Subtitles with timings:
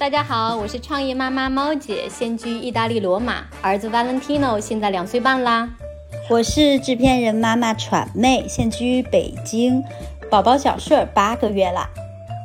[0.00, 5.68] 大家好，我是创业妈妈猫姐，现居意大利罗马，儿子 Valentino 现在两岁半啦。
[6.30, 9.84] 我是制片人妈妈喘妹，现居北京，
[10.30, 11.86] 宝宝小顺八个月啦。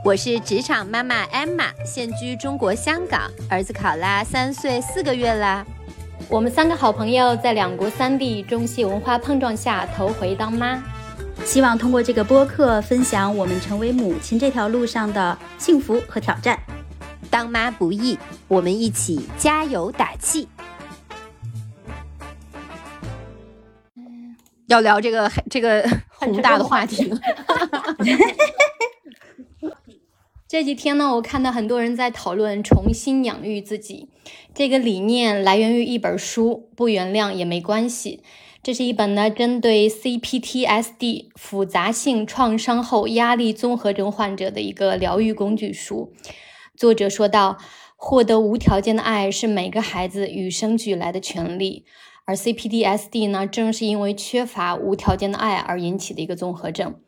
[0.03, 5.65] 我是职场妈妈 Emma，现居中国香港，儿子考拉三岁四个月啦。
[6.27, 10.83] 我们三个好朋友在两国三地中西文化碰撞下头回当妈，
[11.45, 16.59] 希望通过这个播客分享我们成为母亲这条路上的幸福和挑战。
[17.35, 18.17] 当妈不易，
[18.47, 20.47] 我们一起加油打气。
[24.67, 25.85] 要聊这个这个
[26.17, 27.19] 宏大的话题了。
[30.47, 34.07] 这几天呢，我看到很多人在讨论重新养育自己
[34.53, 38.23] 这个理念，来源于一本书，不原谅也没关系。
[38.63, 46.13] 这是一本呢，针对 CPTSD 复杂性创伤后压力综合症患者的一个疗愈工具书。
[46.77, 47.57] 作者说到，
[47.95, 51.85] 获得无条件的爱是每个孩子与生俱来的权利。
[52.25, 56.99] 而 CPDSD 呢，正是因为缺乏无条件的爱而引起的一个综合症。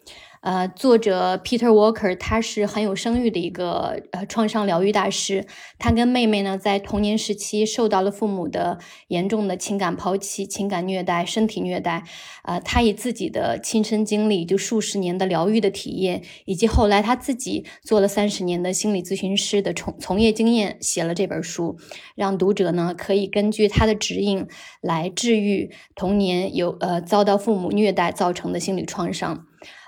[0.42, 5.46] 呃，作者 Peter Walker 他是很有声誉的一个呃创伤疗愈大师。
[5.80, 12.04] 他跟妹妹呢，在童年时期受到了父母的严重的情感抛弃、情感虐待、身体虐待。
[12.44, 21.78] 呃，他以自己的亲身经历，就数十年的疗愈的体验，以及后来他自己做了三十年的心理咨询师的从从业经验，写了这本书，
[22.16, 24.48] 让读者呢可以根据他的指引
[24.82, 29.46] 来治愈童年有呃遭到父母虐待造成的心理创伤。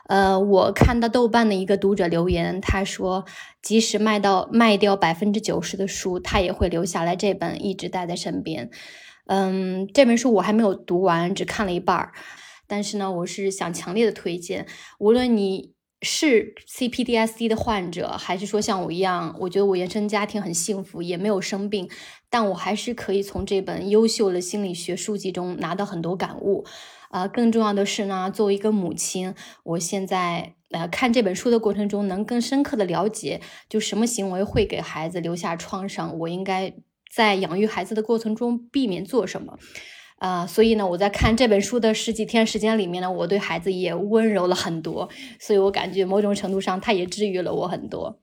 [0.10, 3.26] 呃，我看到豆瓣的一个读者留言，他说，
[3.62, 8.72] 即使卖到卖掉百分之九十的书，他也会留下来这本，一直带在身边。
[9.28, 12.12] 嗯，这本书我还没有读完，只看了一半儿，
[12.66, 14.66] 但是呢，我是想强烈的推荐，
[14.98, 21.88] 无论你是 CPDSD 的患者，还是说像我一样，我觉得我原生家庭很幸福，也没有生病，
[22.32, 26.66] 但我还是可以从这本优秀的心理学书籍中拿到很多感悟。
[27.10, 29.34] 啊，更重要的是呢，作为一个母亲，
[29.64, 36.74] 我现在呃看这本书的过程中，能更深刻的了解，就什么行为会给孩子留下创伤，我应该
[37.12, 39.58] 在养育孩子的过程中避免做什么。
[40.20, 45.10] 啊，所以呢，我在看这本书的十几天时间里面呢，我对孩子也温柔了很多，
[45.40, 48.20] 所以我感觉某种程度上，他也治愈了我很多。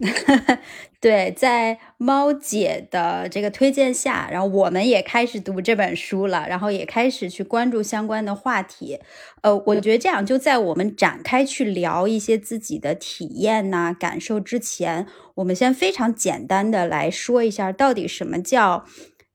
[0.98, 8.98] 对，在猫姐的这个推荐下，然后我们也开始读这本书了，然后也开始去关注相关的话题。
[9.42, 18.86] 呃，我觉得这样就在我们展开去聊一些自己的体验呐、感受之前，我们先非常简单的来说一下，到底什么叫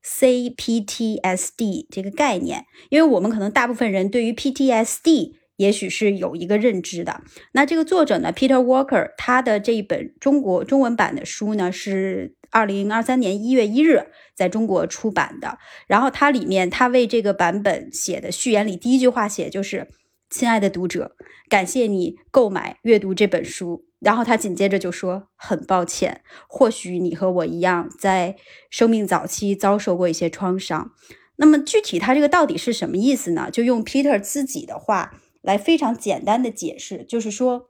[0.03, 5.33] CPTSD 这个概念，因为我们可能大部分人对于 PTSD。
[5.57, 7.21] 也许是有一个认知的。
[7.53, 15.57] 那这个作者呢，Peter Walker，他的这一本中国中文版的书呢，是二零二三年一月一日在中国出版的。
[15.87, 19.87] 然后它里面，他为这个版本写的序言里，第一句话写就是
[20.29, 21.15] ：“亲爱的读者，
[21.49, 28.35] 感谢你购买阅读这本书。”然后他紧接着就说：“很抱歉，或许你和我一样，在
[28.69, 30.91] 生命早期遭受过一些创伤。”
[31.37, 33.49] 那么具体他这个到底是什么意思呢？
[33.51, 35.21] 就用 Peter 自己的话。
[35.45, 37.69] 来非常简单的解释，就是说，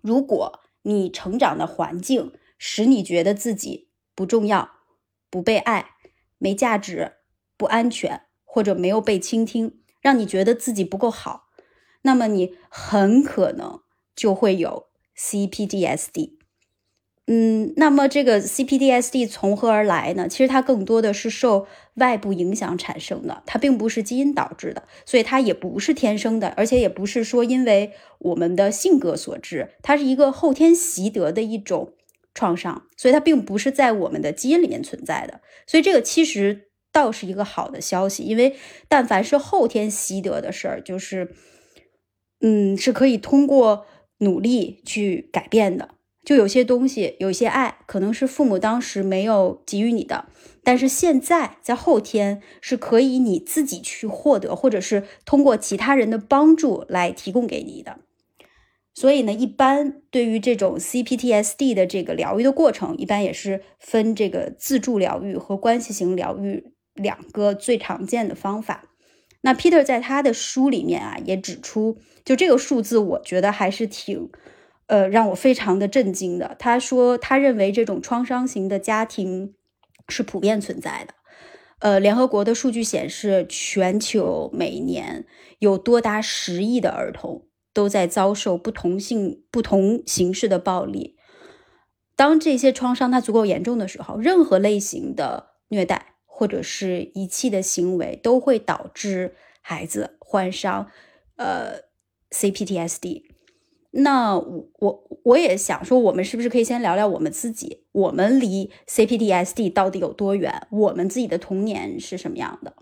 [0.00, 4.70] 如果你成长的环境使你觉得自己不重要、
[5.28, 5.90] 不被爱、
[6.38, 7.16] 没价值、
[7.56, 11.48] 不安全，或者没有被倾听，让你觉得自己不够好，
[12.02, 13.82] 那么你很可能
[14.14, 16.39] 就会有 CPTSD。
[17.26, 20.26] 嗯，那么这个 CPTSD 从何而来呢？
[20.26, 31.92] 其实它更多的是受外部影响产生的，它并不是基因导致的，所以它也不是天生的，而且也不是说因为我们的性格所致，它是一个后天习得的一种
[32.34, 35.40] 创伤，所以它并不是在我们的基因里面存在的。
[35.68, 38.56] 所以这个其实倒是一个好的消息，因为
[38.88, 41.32] 但凡是后天习得的事儿，就是
[42.40, 43.86] 嗯，是可以通过
[44.18, 45.90] 努力去改变的。
[46.24, 50.26] 就有些东西，有些爱，可能是父母当时没有给予你的，
[50.62, 58.00] 但是现在在后天是可以你自己去获得，或者是通过其他人的帮助来提供给你的。
[58.92, 68.90] 所以呢，一般对于这种 CPTSD 的这个疗愈的过程，一般也是分这个自助疗愈和关系型疗愈两个最常见的方法。
[69.40, 71.96] 那 Peter 在他的书里面啊，也指出，
[72.26, 74.28] 就这个数字，我觉得还是挺。
[74.90, 76.56] 呃，让我非常的震惊的。
[76.58, 79.54] 他说，他认为这种创伤型的家庭
[80.08, 81.14] 是普遍存在的。
[81.78, 85.24] 呃，联合国的数据显示，全球每年
[85.60, 91.16] 有多达十亿的儿童都在遭受不同性、不同形式的暴力。
[92.16, 100.90] 当这些创伤它足够严重的时候，任何类型的虐待或者是遗弃的行为都会导致孩子患上
[101.36, 101.82] 呃
[102.32, 103.29] CPTSD。
[103.92, 107.84] 那我我我也想说，我们是不是可以先聊聊我们自己？
[107.92, 110.68] 我们离 C P D S D 到底有多远？
[110.70, 112.74] 我们自己的童年是什么样的？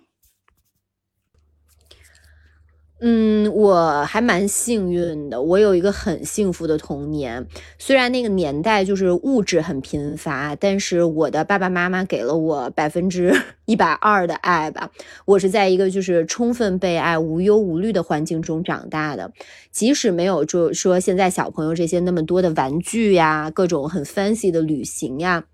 [3.00, 7.46] 嗯，我还蛮幸运的，我有一个很幸福的童年。
[7.78, 13.32] 虽然那个年代就是物质很贫乏，但是我的爸爸妈妈给了我百分之
[13.66, 14.90] 一百二的爱吧。
[15.26, 19.30] 我是在一个就是充分被爱、无忧无虑的环境中长大的。
[19.70, 25.44] 即使没有就说现在小朋友这些那么多的玩具呀，各种很 fancy 的旅行呀。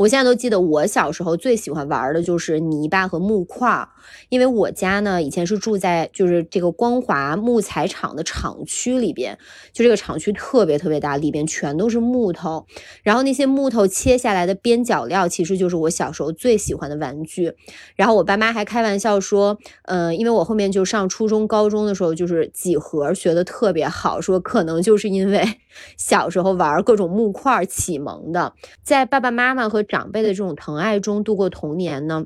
[0.00, 3.86] 我现在都记得，我小时候最喜欢玩的就是泥巴和木块，
[4.30, 9.36] 因为我家呢以前是住在就是这个光华木材厂的厂区里边，
[9.74, 12.64] 就这个厂区特别特别大，里边全都是木头，
[13.02, 17.52] 然后那些木头切下来的边角料，其实就是我小时候最喜欢的玩具。
[17.94, 25.46] 然后我爸妈还开玩笑说，嗯，因为我后面就上初中、高中的时候，就是几何学的特别好，说可能就是因为
[25.98, 32.24] 小时候玩各种木块启蒙的，在爸爸妈妈和长辈的这种疼爱中度过童年呢，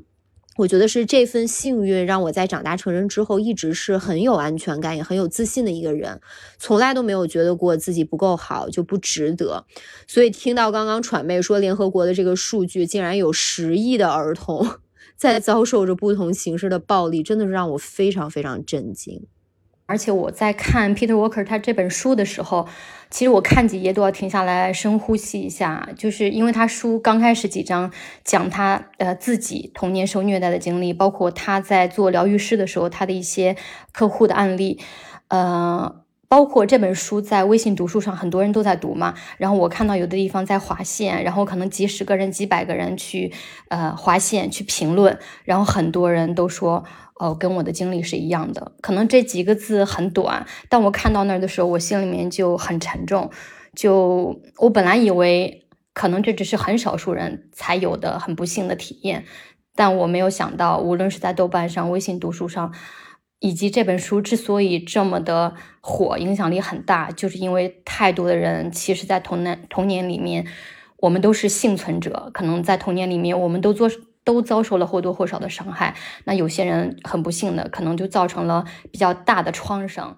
[0.57, 6.21] 我觉得是这份幸运让我在长大成人之后一直是很有安全感也很有自信的一个人，
[6.57, 9.65] 从来都没有觉得过自己不够好就不值得。
[10.07, 14.65] 所以听到刚刚传媒说联合国的这个数据，竟然有十亿的儿童
[15.17, 19.25] 在遭受着不同形式的暴力，真的是让我非常非常震惊。
[19.87, 22.67] 而且我在看 Peter Walker 他这本书的时候，
[23.11, 27.91] 其实我看几页都要停下来深呼吸一下，就是因为他书刚开始几章
[28.23, 33.55] 讲他呃自己童年受虐待的经历，包括他在做疗愈师的时候他的一些
[33.91, 34.79] 客户的案例，
[35.27, 43.31] 呃，包括这本书在微信读书上很多人都在读嘛，然后我看到有的地方在划线，然后可能几十个人、几百个人去
[43.69, 46.83] 呃划线去评论，然后很多人都说。
[47.17, 48.73] 哦，跟我的经历是一样的。
[48.81, 53.31] 可能这几个字很短，但我看到那儿的时候，我心里面就很沉重。
[53.73, 59.23] 就我本来以为，可能这只是很少数人才有的很不幸的体验，
[59.75, 62.73] 但我没有想到，无论是在豆瓣上、微信读书上，
[63.39, 70.45] 以及这本书之所以这么的火，影响力很大，就是因为太多的人，其实，在童年童年里面，
[70.97, 72.29] 我们都是幸存者。
[72.33, 73.89] 可能在童年里面，我们都做。
[74.25, 75.95] 都遭受了或多或少的伤害，
[76.25, 80.17] 那有些人很不幸的，可能就造成了比较大的创伤。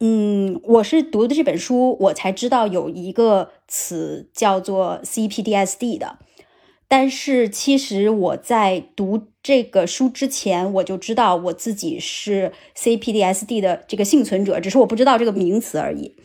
[0.00, 6.18] 嗯，我是读的这本书，我才知道有一个词叫做 CPDSD 的。
[6.88, 16.16] 但是其实我在读这个书之前，我就知道我自己是 CPDSD 的这个幸存者，只是我不知道这个名词而已。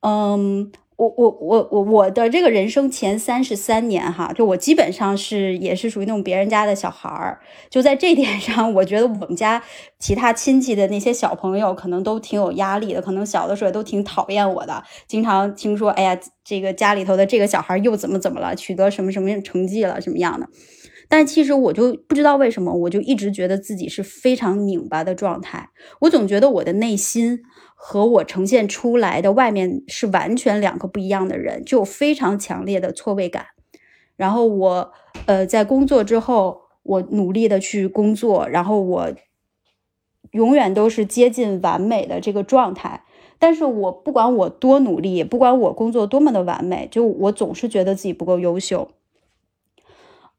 [0.00, 0.72] 嗯。
[0.96, 9.60] 我我我我我的这个人生前三十三年哈，就我基本上是也是属于那种别人家的小孩儿，就在这点上，我觉得我们家
[9.98, 20.46] 其他亲戚的那些小朋友可能都挺有压力的，可能小的时候都挺讨厌我的，经常听说，哎呀，这个家里头的这个小孩又怎么怎么了，取得什么什么成绩了，什么样的？
[21.08, 25.70] 但其实我就不知道为什么，我就一直觉得自己是非常拧巴的状态，
[26.02, 27.40] 我总觉得我的内心。
[27.86, 33.48] 和我呈现出来的外面是完全两个不一样的人，就非常强烈的错位感。
[34.16, 34.92] 然后我，
[35.26, 39.12] 呃，在工作之后，我努力的去工作，然后我
[40.30, 43.04] 永远都是接近完美的这个状态。
[43.38, 48.88] 但是我不管我多努力，不管我工作多么的完美，就我总是觉得自己不够优秀。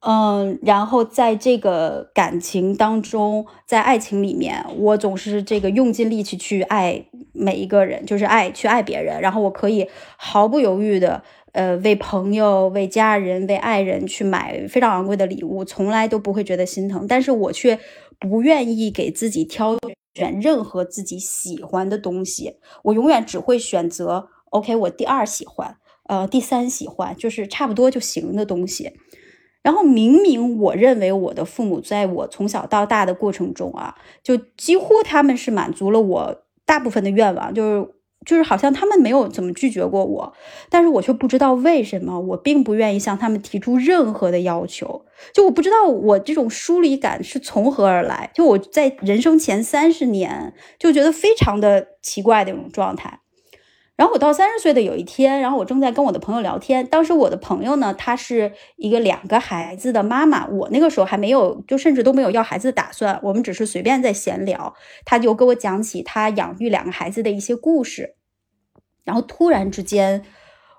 [0.08, 9.20] 嗯，然后在这个感情当中，在爱情里面，我总是这个用尽力气去爱每一个人，就是爱去爱别人。
[9.20, 17.08] 然后我可以毫不犹豫的，呃，为朋友、为家人、为爱人去买非常昂贵的礼物，从来都不会觉得心疼。
[17.08, 17.80] 但是我却
[18.20, 19.76] 不愿意给自己挑
[20.14, 28.94] 选任何自己喜欢的东西，我永远只会选择 OK，我第二喜欢，呃，第三喜欢，就是差不多就行的东西。
[29.66, 37.90] 然后明明我认为我的父母在我从小到大的过程中啊，就几乎他们是满足了我大部分的愿望，就是
[38.24, 40.34] 就是好像他们没有怎么拒绝过我，
[40.70, 45.04] 但是我却不知道为什么我并不愿意向他们提出任何的要求，
[45.34, 53.20] 就我不知道我这种疏离感是从何而来，就我在人生前三十年就觉得非常的奇怪的一种状态。
[53.98, 56.86] 然后我到三十岁的有一天，然后我正在跟我的朋友聊天。
[56.88, 60.46] 当时我的朋友呢，她是一个两个孩子的妈妈。
[60.48, 63.18] 我那个时候还没有，就甚至都没有要孩子的打算。
[63.24, 64.75] 我们只是随便在闲聊，
[65.06, 68.16] 她就跟我讲起她养育两个孩子的一些故事。
[69.06, 70.25] 然后突然之间，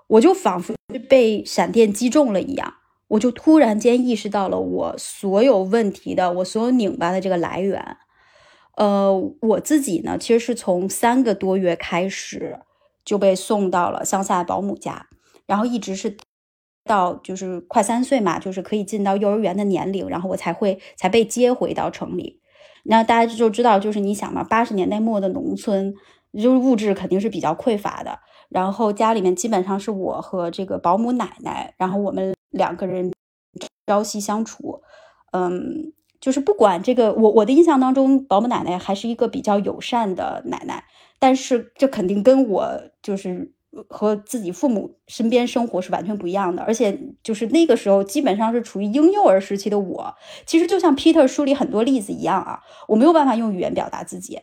[0.08, 0.75] 我就仿佛
[1.08, 2.75] 被闪电击中了一样，
[3.08, 7.96] 我就突然间意识到了我所有问题的，我所有拧巴的这个来源。
[8.76, 12.58] 呃，我自己呢，其实是从三个多月开始
[13.06, 15.06] 就被送到了乡下保姆家，
[15.46, 16.18] 然后一直是
[16.84, 22.42] 到就是快三岁嘛，就是可以进到幼儿园的年龄，然后我才会才被接回到城里。
[22.84, 25.94] 那大家就知道，就是你想嘛，八十年代末的农村，
[26.34, 28.18] 就是物质肯定是比较匮乏的，
[28.50, 33.12] 然后家里面基本上是我和这个保姆奶奶，然后我们两个人
[33.86, 34.82] 朝夕相处，
[35.32, 35.92] 嗯。
[36.18, 40.82] 就是不管这个，我我的印象当中，保姆奶奶还是一个比较友善的奶奶，
[41.18, 43.52] 但是这肯定跟我就是
[43.88, 46.62] 和自己父母身边生活是完全不一样的。
[46.62, 54.40] 而且就是那个时候，基本上是处于婴幼儿时期的我，其实就像 Peter 书里很多例子一样啊，我没有办法用语言表达自己。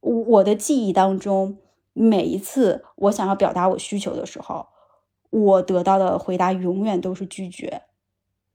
[0.00, 1.58] 我的记忆当中，
[1.92, 4.66] 每一次我想要表达我需求的时候，
[5.30, 7.82] 我得到的回答永远都是拒绝。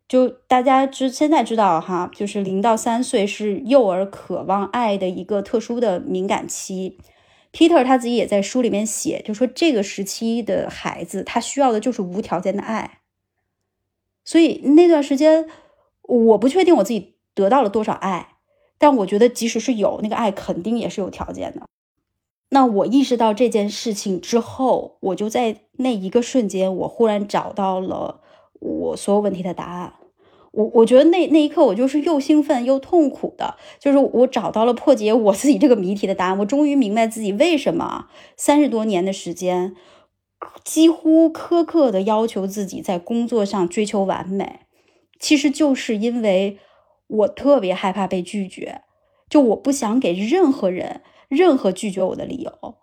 [0.07, 6.97] 就大家知现在知道哈，就是零到三岁是幼儿渴望爱的一个特殊的敏感期。
[7.55, 12.99] Peter 他自己也在书里面写，就说这个时期的孩子他需要的就是无条件的爱。
[14.25, 15.47] 所以那段时间，
[16.01, 18.35] 我不确定我自己得到了多少爱，
[18.77, 21.65] 但我觉得即使是有那个爱，肯定也是有条件的。
[22.49, 28.19] 那我意识到这件事情之后，我就在那一个瞬间，我忽然找到了。
[28.59, 29.93] 我所有问题的答案，
[30.55, 38.07] 我我觉得那那一刻我就是又兴奋又痛苦的，就是我找到了破解我自己这个谜题的答案，我终于明白自己为什么
[38.37, 39.75] 三十多年的时间
[40.63, 44.61] 几乎苛刻的要求自己在工作上追求完美，
[45.19, 46.57] 其实就是因为
[47.07, 48.81] 我特别害怕被拒绝，
[49.29, 52.75] 就我不想给任何人任何拒绝我的理由，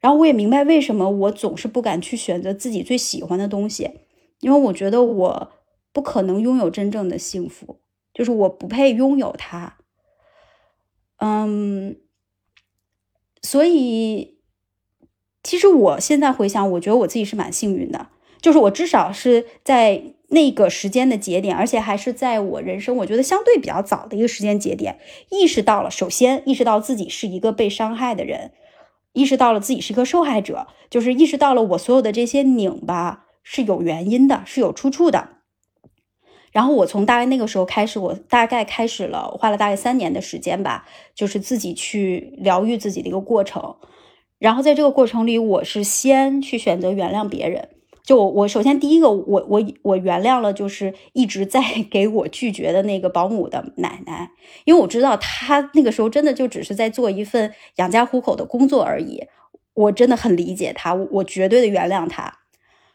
[0.00, 3.90] 然后我也明白为什么我总是不敢去选择自己最喜欢的东西。
[4.40, 5.50] 因为我觉得我
[5.92, 7.80] 不可能拥有真正的幸福，
[8.14, 9.76] 就是我不配拥有它。
[11.18, 11.96] 嗯，
[13.42, 14.38] 所以
[15.42, 18.08] 其实我现在回想，我觉得我自己是蛮幸运的，
[18.40, 24.98] 就是我至少是在那个时间的节点，而且还是在我人生我觉得相对比较早的一个时间节点，
[25.30, 28.52] 意识到了，首先意识到自己是一个被伤害的人，
[29.12, 33.26] 意识到了自己是一个受害者，就是意识到了我所有的这些拧巴。
[33.42, 35.39] 是有原因的，是有出处的。
[36.50, 43.76] 然后我从大概那个时候开始，我大概开始了，我花了大概三年的时间吧，就是自己去疗愈自己的一个过程。
[44.38, 47.68] 然后在这个过程里，我是先去选择原谅别人。
[48.02, 54.30] 就我，我首先第一个，我我我原谅了，就是一直在 给我拒绝的那个保姆的奶奶，
[54.64, 59.24] 因为我知道她那个时候真的就只是在做一份养家糊口的工作而已。
[59.74, 62.38] 我真的很理解她，我绝对的原谅她。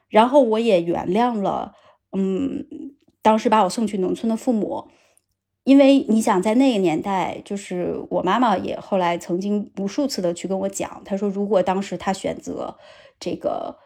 [0.09, 1.74] 然后我也原谅了，
[2.17, 2.65] 嗯，
[3.25, 4.86] 当时把我送去农村的父母，
[5.63, 12.77] 因为你想在那个年代，就是我妈妈也后来曾经无数次的去跟我讲，她说如果当时她选择
[13.20, 13.77] 这个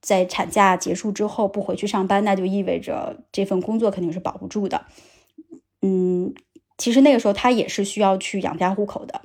[0.00, 4.86] 在产假结束之后不回去上班，那就意味着这份工作肯定是保不住的。
[5.82, 6.32] 嗯，
[6.78, 9.20] 其实那个时候她也是需要去养家糊口的。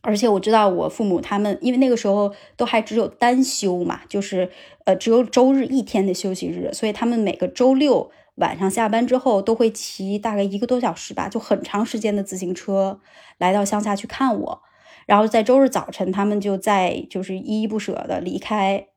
[0.00, 4.50] 而且我知道我父母他们，因为那个时候都还只有单休嘛，就是
[4.86, 13.00] 呃只有周日一天的休息日，所以他们每个周六晚上下班之后都会骑大概一个多小时吧，就很长时间的自行车
[13.38, 14.62] 来到乡下去看我，
[15.06, 18.88] 然后在周日早晨他们就在就是依依不舍的离开。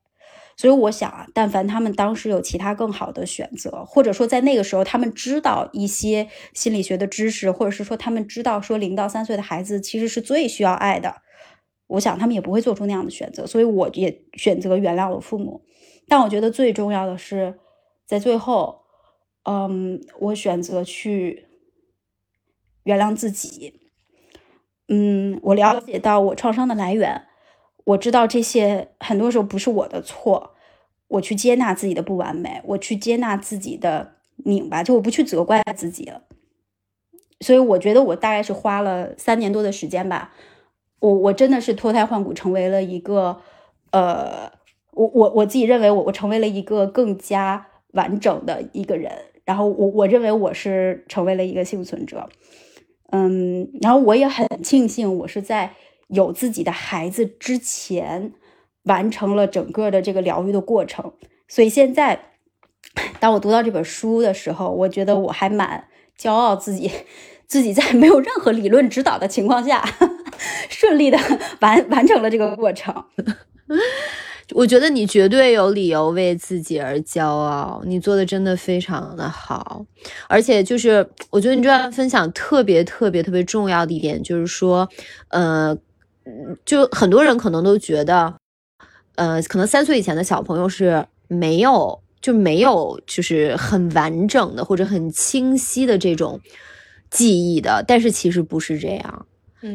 [0.58, 11.13] 所以我想啊，但凡他们当时有其他更好的选择，或者说在那个时候他们知道一些心理学的知识，或者是说他们知道说零到三岁的孩子其实是最需要爱的，
[11.88, 13.46] 我想他们也不会做出那样的选择。
[13.46, 15.65] 所以我也选择原谅我父母。
[16.08, 17.60] 但我觉得最重要的是，
[18.08, 18.85] 在最后，
[19.45, 21.47] 嗯，我选择去
[22.83, 23.81] 原谅自己。
[24.87, 27.23] 嗯，我了解到我创伤的来源。
[27.85, 30.55] 我知道这些很多时候不是我的错，
[31.07, 36.23] 我去接纳自己的不完美，我去接纳自己的拧巴，就我不去责怪自己了。
[37.41, 40.33] 所以我觉得我大概是花了三年多的时间吧，
[40.99, 43.39] 我我真的是脱胎换骨，成为了一个
[43.91, 44.51] 呃，
[44.91, 49.11] 我我我自己认为我我成为了一个更加完整的一个人，
[49.45, 52.27] 然后我我认为我是成为了一个幸存者，
[53.11, 55.75] 嗯，然后我也很庆幸我是在。
[56.09, 58.31] 有自己的孩子之前，
[58.83, 61.13] 完成了整个的这个疗愈的过程，
[61.47, 62.33] 所以现在，
[63.19, 66.91] 当我读到这本书的时候，我觉得我还蛮骄傲自己，
[67.49, 69.83] 自己在没有任何理论指导的情况下，
[70.69, 71.17] 顺利的
[71.59, 72.93] 完完成了这个过程。
[74.53, 79.83] 我觉得你绝对有理由为自己而骄傲，你做的真的非常的好，
[80.27, 84.87] 而且就是我觉得你这段分享特别特别特别重要的一点就是说，
[85.29, 85.75] 呃，
[86.63, 88.35] 就很多人可能都觉得，
[89.15, 96.39] 呃，可能三岁以前的小朋友是没有就没有就是很完整的或者很清晰的这种
[97.09, 99.25] 记忆的，但是其实不是这样。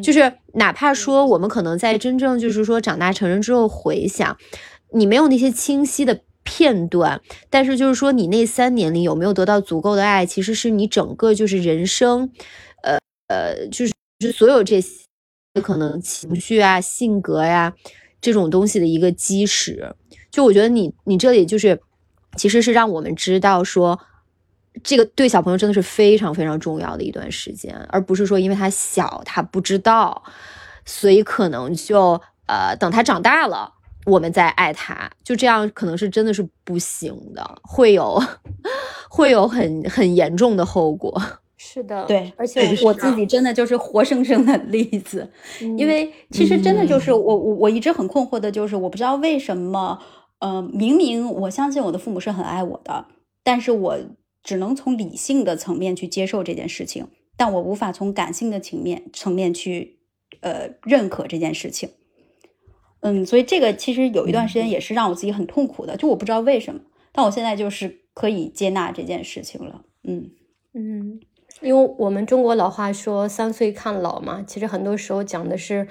[0.02, 4.36] 就是哪怕说我们可能在真正就是说长大成人之后回想，
[4.92, 12.30] 你没有那些清晰的片段，但是就是说你那三年里有没有得到足够的爱，其实是你整个就是人生，
[12.82, 13.92] 呃呃，就是
[14.32, 14.90] 所有这些
[15.62, 17.74] 可能情绪啊、性格呀
[18.20, 19.94] 这种东西的一个基石。
[20.30, 21.80] 就我觉得你你这里就是
[22.36, 24.00] 其实是让我们知道说。
[24.82, 30.22] 这个对小朋友真的是非常非常重要的一段时间，而不是说因为他小他不知道，
[30.84, 33.74] 所以可能就呃等他长大了
[34.06, 38.20] 我们再爱他，就这样可能是真的是不行的，会有
[39.10, 41.20] 会有很很严重的后果。
[41.58, 45.30] 是的，对，而且我自己真的就是活生生的例子，
[45.76, 49.98] 因为其实真的就是我我我一直很困惑的就是我不知道为什么，
[50.38, 53.04] 呃，明明我相信我的父母是很爱我的，
[53.44, 53.98] 但是我。
[54.42, 59.98] 只能从理性的层面去接受这件事情，但我无法从感性的层面层面去
[60.40, 61.90] 呃认可这件事情。
[63.00, 66.80] 嗯，所以这个其实有一段时间也是让我自己很痛苦的，就我不知道为什么，
[67.12, 69.84] 但我现在就是可以接纳这件事情了。
[70.04, 70.30] 嗯
[70.74, 71.20] 嗯，
[71.62, 75.88] 因为我们中国老话说“三岁看老”嘛，其实很多时候讲的是，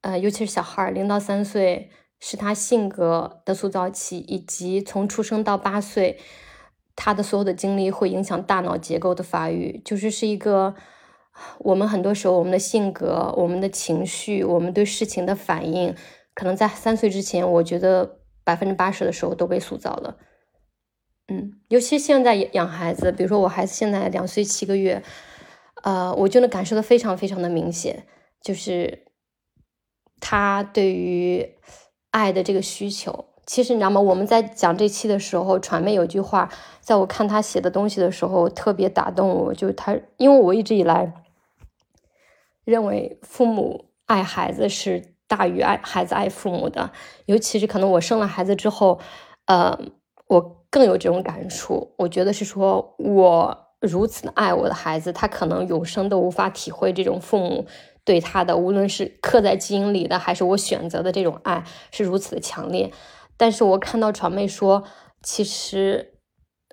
[0.00, 6.18] 呃，尤其是小孩儿零到三岁是他性格的塑造期，以及从出生到八岁。
[7.02, 10.74] 他的所有的经历会影响大脑结构的发育，就是是一个
[11.60, 15.96] 我们很多时候我们的性格、我们的情绪、我们对事情的反应，
[16.34, 20.18] 可能在三岁之前，我觉得百分之八十的时候都被塑造了。
[21.28, 25.02] 嗯，尤其现在养孩子，比如说我孩子现在两岁七个月，
[25.82, 28.04] 呃，我就能感受到非常非常的明显，
[28.42, 29.06] 就是
[30.20, 31.54] 他对于
[32.10, 33.29] 爱的这个需求。
[33.50, 34.00] 其实你知道吗？
[34.00, 36.48] 我们在讲这期的时候，传媒有句话，
[36.80, 39.52] 在我看他写的东西的时候，特别打动我。
[39.52, 41.12] 就是他，因为我一直以来
[42.64, 46.92] 认为父母爱孩子是大于爱孩子爱父母的，
[47.26, 49.00] 尤其是可能我生了孩子之后，
[49.46, 49.76] 呃，
[50.28, 51.92] 我更有这种感触。
[51.96, 57.66] 我觉得是说我如此的爱我的孩子，他可能永生都无法体会这种父母
[58.04, 62.92] 对他的，无论是刻在基因里的，还是我选择的这种爱，是如此的强烈。
[63.40, 64.84] 但是我看到传媒说，
[65.22, 66.12] 其实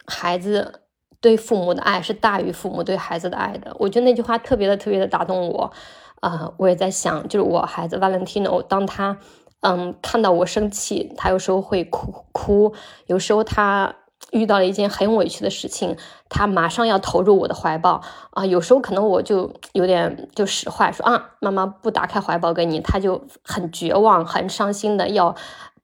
[0.06, 0.82] 孩子
[1.22, 3.74] 对父母的爱是大于父母对孩子的爱的。
[3.80, 5.72] 我觉得那句话特别的特别的打动我。
[6.20, 9.18] 啊，我也在想，就是我孩子 Valentino，当他
[9.62, 12.74] 嗯看到我生气，他有时候会哭哭；
[13.06, 13.96] 有时候他
[14.32, 15.96] 遇到了一件很委屈的事情，
[16.28, 18.02] 他马上要投入我的怀抱
[18.32, 18.46] 啊。
[18.46, 25.34] 有时候可能我就有点就使坏，说啊，妈妈不打开怀抱给你，他就很绝望、很伤心的要。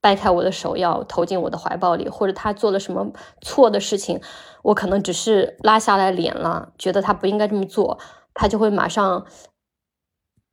[0.04, 4.20] 掰开我的手，要投进我的怀抱里，或者他做了什么错的事情，
[4.62, 7.98] 我可能只是拉下来脸了，觉得他不应该这么做，
[8.34, 9.26] 他就会马上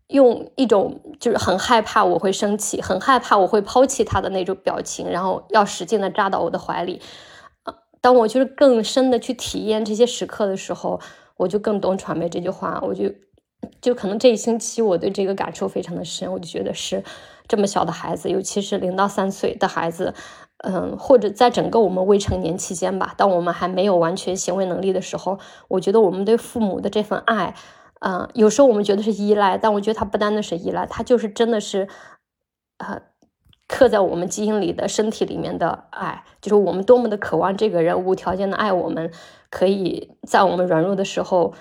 [0.07, 7.03] 用一种就是很害怕我会生气，很害怕我会抛弃他的那种表情，然后要使劲的扎到我的怀里。
[8.01, 11.01] 当我就是更深的去体验这些时刻的时候，
[11.37, 13.13] 我就更懂传媒这句话，我就
[13.81, 17.03] 就可能这一星期我对这个感受非常的深，我就觉得是。
[17.51, 20.15] 这么小的孩子，尤其是零到三岁的孩子，
[20.59, 27.57] 嗯，或者在整个我们未成年期间吧，当我们还没有完全行为能力的时候，我觉得我们对父母的这份爱，
[28.03, 31.89] 嗯，有时候我们觉得是依赖，但我觉得它不单单是依赖，它就是真的是，
[32.79, 33.03] 呃，
[33.67, 39.11] 刻在我们基因里的身体里面的爱，就是我们多么的渴望这个人无条件的爱我们，
[39.51, 41.53] 可以在我们软弱的时候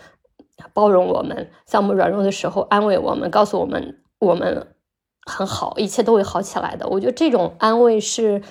[0.72, 4.68] 包容我们，在我们软弱的时候安慰我们，告诉我们我们。
[5.26, 6.88] 很好，一切都会好起来的。
[6.88, 8.42] 我觉得这种安慰是，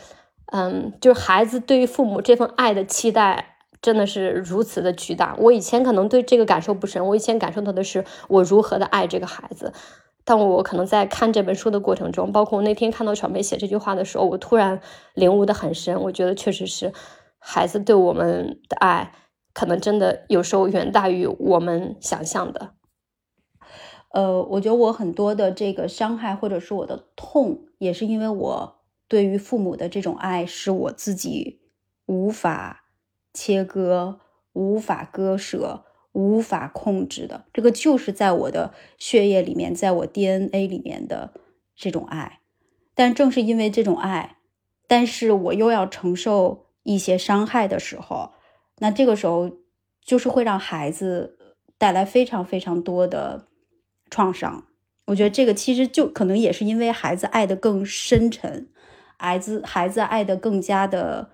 [0.53, 5.37] 嗯，就是孩子对于父母这份爱的期待真的是如此的巨大。
[5.39, 9.73] 我以前可能对这个感受不深，我以前感受到的是我如何的爱这个孩子。
[10.25, 14.79] 但我可能在看这本书的过程中，包括我那天看到小梅写这句话的时候，我突然
[15.15, 15.99] 领悟的很深。
[16.03, 16.93] 我觉得确实是
[17.39, 19.13] 孩子对我们的爱，
[19.55, 22.73] 可能真的有时候远大于我们想象的。
[24.11, 31.61] 呃，我觉得我很多的这个伤害，或者是我的痛，也是因为我对于父母的这种爱，是我自己
[32.07, 32.85] 无法
[33.35, 34.21] 切割、
[34.55, 37.45] 无法割舍、无法控制的。
[37.53, 41.33] 这个就是在我的血液里面，在我 DNA 里面的
[41.77, 42.41] 这种爱。
[42.95, 44.39] 但正是因为这种爱，
[44.87, 48.33] 但是我又要承受一些伤害的时候，
[48.79, 49.51] 那这个时候
[50.03, 51.39] 就是会让孩子
[51.77, 53.48] 带来非常非常多的
[54.11, 54.65] 创伤。
[55.07, 58.69] 我觉得这个其实就可能也是因为孩子爱的更深沉，
[59.17, 61.31] 孩子孩子爱的更加的，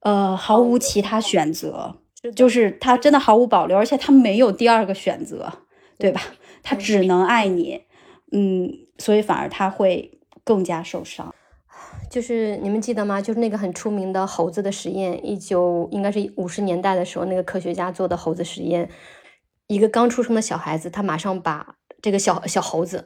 [0.00, 1.96] 呃，毫无其他选择，
[2.36, 5.52] 就是他真的毫无保留，而且他没有第二个选择，
[5.98, 6.20] 对吧？
[6.62, 7.82] 他只能爱你，
[8.30, 11.34] 嗯，所以反而他会更加受伤。
[12.08, 13.20] 就是你们记得吗？
[13.20, 18.88] 就是那个很出名的猴子的实验，一九应该是五十年代的时候，那个科学家做的猴子实验，
[19.66, 21.75] 一个刚出生的小孩子，他马上把。
[22.02, 23.04] 这个小小猴子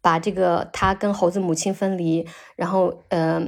[0.00, 3.42] 把这个他跟猴子母亲分离，然后呃，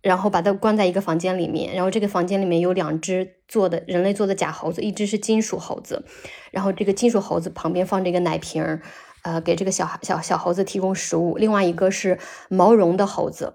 [0.00, 6.04] 然后把它关在一个房间里面，然后这个房间里面有两只做的人类做的假猴子，一只是金属猴子，
[6.50, 8.80] 然后这个金属猴子旁边放着一个奶瓶，
[9.22, 13.52] 呃，给这个小小小猴子提供食物，另外一个是毛绒的猴子，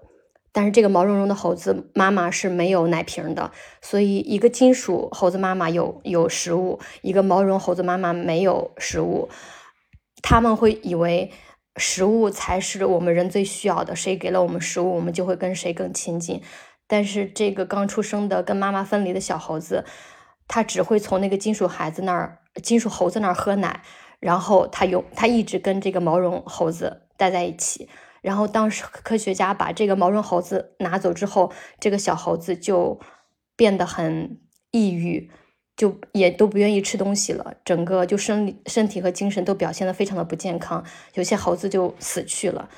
[0.52, 3.50] 但是这个毛茸茸的猴子妈妈是没有奶瓶的，
[3.82, 9.28] 所以一个金属猴子妈妈有有食物，一个毛绒猴子妈妈没有食物。
[10.28, 11.30] 他们会以为
[11.76, 16.42] 食物才是我们人最需要的，谁给了我们食物，我们就会跟谁更亲近。
[16.88, 19.84] 但是这个刚出生的跟妈妈分离的小猴子，
[20.48, 23.82] 它只会从那个金属孩子那儿、金属猴子那儿喝奶，
[24.18, 27.88] 然后它有它一直跟这个毛绒猴子待在一起。
[28.20, 32.98] 然后当时科学家把这个毛绒猴子拿走之后，这个小猴子就
[33.54, 34.40] 变得很
[34.72, 35.30] 抑郁。
[35.76, 40.82] 就也都不愿意吃东西了，整个就生理、身体和精神都表现的非常的不健康，
[41.14, 42.68] 有些猴子就死去了。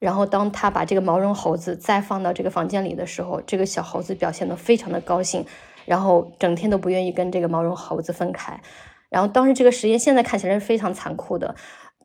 [0.00, 5.44] 然后当他把这个毛绒猴子再放到这个房间里的时候，这个小猴子表现的非常的高兴，
[5.86, 8.60] 然后整天都不愿意跟这个毛绒猴子分开。
[9.08, 11.54] 然后当时这个实验现在看起来是非常残酷的，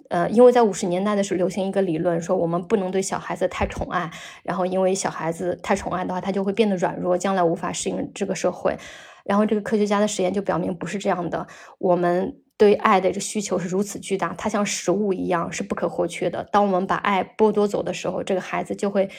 [0.10, 4.10] 呃，因为在五十年代的时候流行一个理论，说我们不能对小孩子太宠爱，
[4.42, 8.78] 然后因为小孩子太宠爱的话，他就会变得软弱，将来无法适应这个社会。
[9.24, 11.48] 然后这个科学家的实验就表明不是这样的，
[11.80, 16.44] 我们对爱的这需求是如此巨大，它像食物一样是不可或缺的。
[16.52, 19.10] 当我们把爱剥夺走的时候，这个孩子就会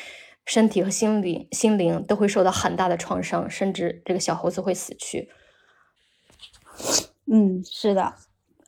[0.46, 5.30] 身体和心灵心灵都会受到很大的创伤，甚至这个小猴子会死去。
[7.26, 8.14] 嗯，是的，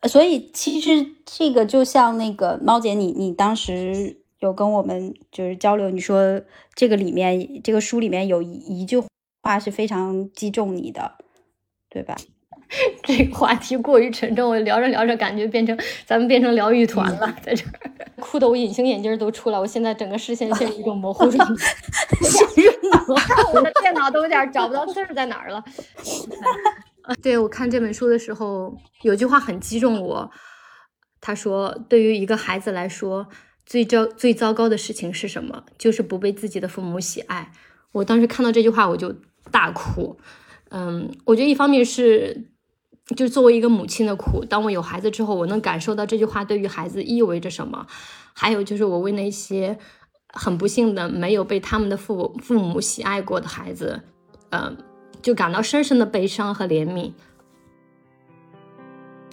[0.09, 6.40] 所以其实这个就像那个猫姐，你你当时有跟我们就是交流，你说
[6.75, 9.03] 这个里面这个书里面有一一句
[9.42, 11.18] 话是非常击中你的。
[11.97, 12.15] 对吧？
[13.03, 17.71] 这个话题过于沉重，我聊着聊着感觉变成咱们变成疗愈团了，在这儿
[18.21, 21.75] 哭的我隐形眼镜都出来，我现在整个视线陷入一种模糊状态，
[23.55, 25.65] 我的电脑都有点找不到字儿在哪儿了。
[27.23, 30.31] 对我看这本书的时候，有句话很击中我，
[31.23, 33.29] 他说：“对于一个孩子来说，
[33.65, 35.65] 最糟最糟糕的事情是什么？
[35.79, 37.53] 就是不被自己的父母喜爱。”
[37.93, 39.15] 我当时看到这句话，我就
[39.51, 40.19] 大哭。
[40.71, 42.49] 嗯，我觉得一方面是，
[43.17, 47.87] 就作为一个母亲的苦，当我有孩子之后，我能感受到这句话对于孩子意味着什么。
[48.33, 49.79] 还有就是，我为那些
[50.33, 54.03] 很不幸的没有被他们的父父母喜爱过的孩子，
[54.51, 54.77] 嗯，
[55.23, 57.13] 就感到深深的悲伤和怜悯。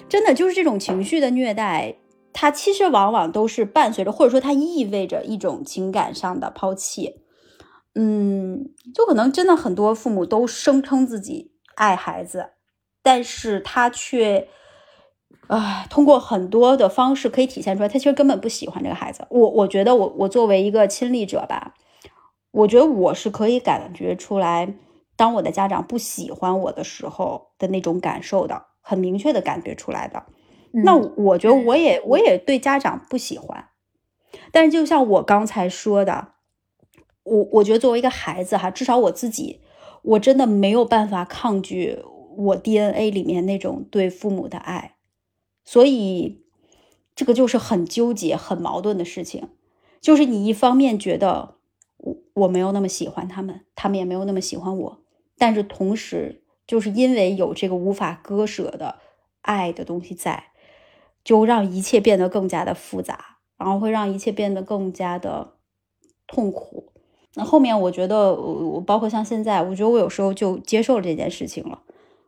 [0.08, 1.96] 真的，就是这种情绪的虐待，
[2.32, 7.23] 它其实往往都是伴随着，或者说它意味着一种情感上的抛弃。
[7.96, 12.54] 嗯，就可能真的很多父母都声称自己爱孩子，
[13.04, 14.48] 但是他却，
[15.46, 19.28] 啊，通过很多的方式可以体现出来，他其实根本不喜欢这个孩子。
[19.30, 21.76] 我我觉得我我作为一个亲历者吧，
[22.50, 24.74] 我觉得我是可以感觉出来，
[25.16, 30.24] 当我的家长不喜欢我的时候的那种感受的，很明确的感觉出来的。
[30.84, 33.68] 那我觉得我也我也对家长不喜欢，
[34.52, 36.33] 但是就像我刚才说的。
[37.24, 39.62] 我我觉得作为一个孩子哈，至少我自己，
[40.02, 42.00] 我真的没有办法抗拒
[42.36, 44.96] 我 DNA 里面那种对父母的爱，
[45.64, 46.44] 所以
[47.16, 49.50] 这个就是很纠结、很矛盾的事情。
[50.02, 51.56] 就是你一方面觉得
[51.98, 55.02] 我我没有那么喜欢他们，他们也没有那么喜欢我，
[55.38, 59.00] 但是同时就是因为有这个无法割舍的
[59.42, 60.52] 爱的东西在，
[61.24, 65.54] 就让一切变得更加的复杂，然后会让一切变得更加的
[66.28, 66.93] 痛苦。
[67.36, 71.80] 那后面我觉得，我包括像现在，我觉得我有时候就接受了这件事情了，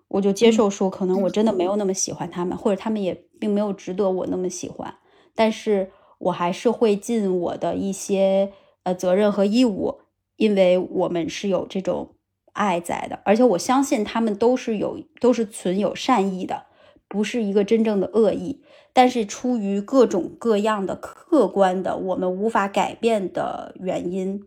[0.08, 4.96] 我就接受说，可能我真的没有那么喜欢他们，或者他们也并没有值得我那么喜欢，
[5.36, 8.52] 但是我还是会尽我的一些
[8.84, 10.00] 呃责任和义务，
[10.38, 12.15] 因为我们是有这种
[12.54, 16.63] 爱在的，而且我相信他们都是有都是存有善意的，
[17.08, 24.41] 不是一个真正的恶意，但是出于各种各样的客观的我们无法改变的原因。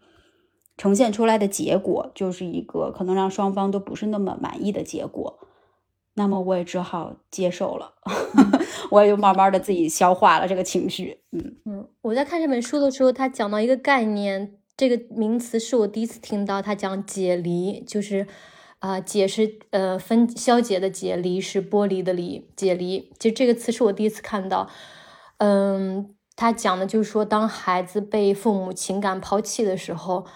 [0.78, 5.40] 呈现出来的结果就是一个可能让双方都不是那么满意的结果。
[6.14, 7.94] 那么我也只好接受了，
[8.90, 11.20] 我也就慢慢的自己消化了这个情绪。
[11.30, 16.60] 嗯嗯，我在看这本书的时候，他讲到一个概念，这个名词是我第一次听到。
[16.60, 18.26] 他讲解离，就是
[18.80, 23.12] 啊，解是呃分消解的解，离是剥离的离，解离。
[23.20, 24.68] 其实这个词是我第一次看到。
[25.36, 30.26] 嗯，他讲的就是说，当孩子被父母情感抛弃的时候。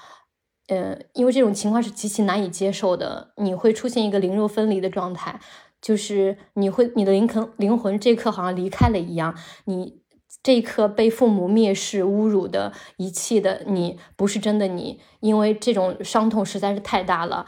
[0.72, 5.38] 呃，因为这种情况是极其难以接受的，你会出现一个灵肉分离的状态，
[5.82, 9.34] 就是你会你的灵魂灵魂这一刻好像离开了一样，
[9.66, 10.00] 你
[10.42, 17.44] 这一刻被父母蔑视、侮辱的、遗弃的，你不是真的你，因为这种伤痛实在是太大了，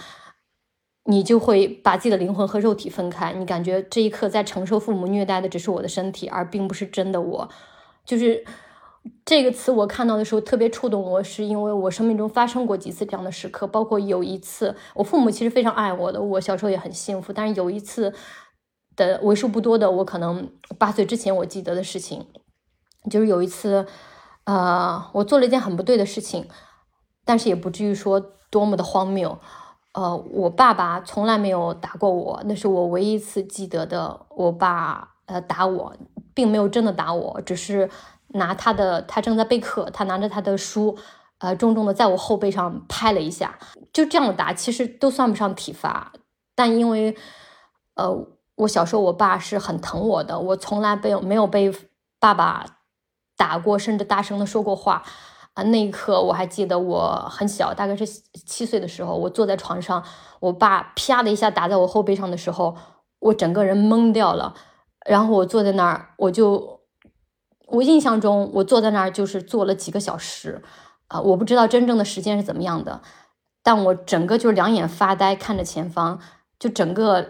[1.05, 7.49] 你就会把自己的灵魂和肉体分开，你感觉这一刻在承受父母虐待的只是我的身体，而并不是真的我，
[8.05, 8.45] 就是。
[9.25, 17.33] 这个词我看到的时候特别触动我，是因为我生命中发生过几次这样的时刻，包括有一次，我父母其实非常爱我的，我小时候也很幸福。
[17.33, 18.13] 但是有一次
[18.97, 22.27] 的为数不多的，我可能八岁之前我记得的事情，
[23.11, 23.87] 就是有一次，
[24.45, 26.47] 呃，我做了一件很不对的事情，
[27.25, 29.39] 但是也不至于说多么的荒谬。
[29.93, 35.95] 呃，我爸爸从来没有打过我，那是我唯一一次记得的，我爸呃打我，
[36.35, 37.89] 并没有真的打我，只是。
[38.35, 40.97] 拿他的，他正在备课，他拿着他的书，
[41.39, 43.59] 呃，重重的在我后背上拍了一下，
[43.93, 46.13] 就这样的打，其实都算不上体罚，
[46.55, 47.17] 但因为，
[47.95, 51.73] 呃，我小时候我爸是很疼我的，我从来没有没有被
[52.19, 52.65] 爸爸
[53.37, 55.05] 打过，甚至大声的说过话，
[55.53, 60.03] 啊，那一刻我还记得我很小，大概是七岁的时候，我坐在床上，
[60.41, 62.77] 我爸啪的一下打在我后背上的时候，
[63.21, 64.55] 我整个人懵掉了，
[65.07, 66.74] 然后我坐在那儿，我就。
[67.69, 70.63] 我印象中，我坐在那儿就是坐了几个小时，
[71.09, 73.01] 啊，我不知道真正的时间是怎么样的，
[73.63, 76.21] 但我整个就是两眼发呆，看着前方，
[76.59, 77.27] 就整个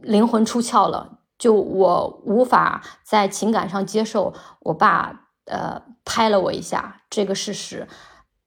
[0.00, 7.86] 灵魂出窍了，就我无法在情感上接受我爸呃拍了我一下这个事实，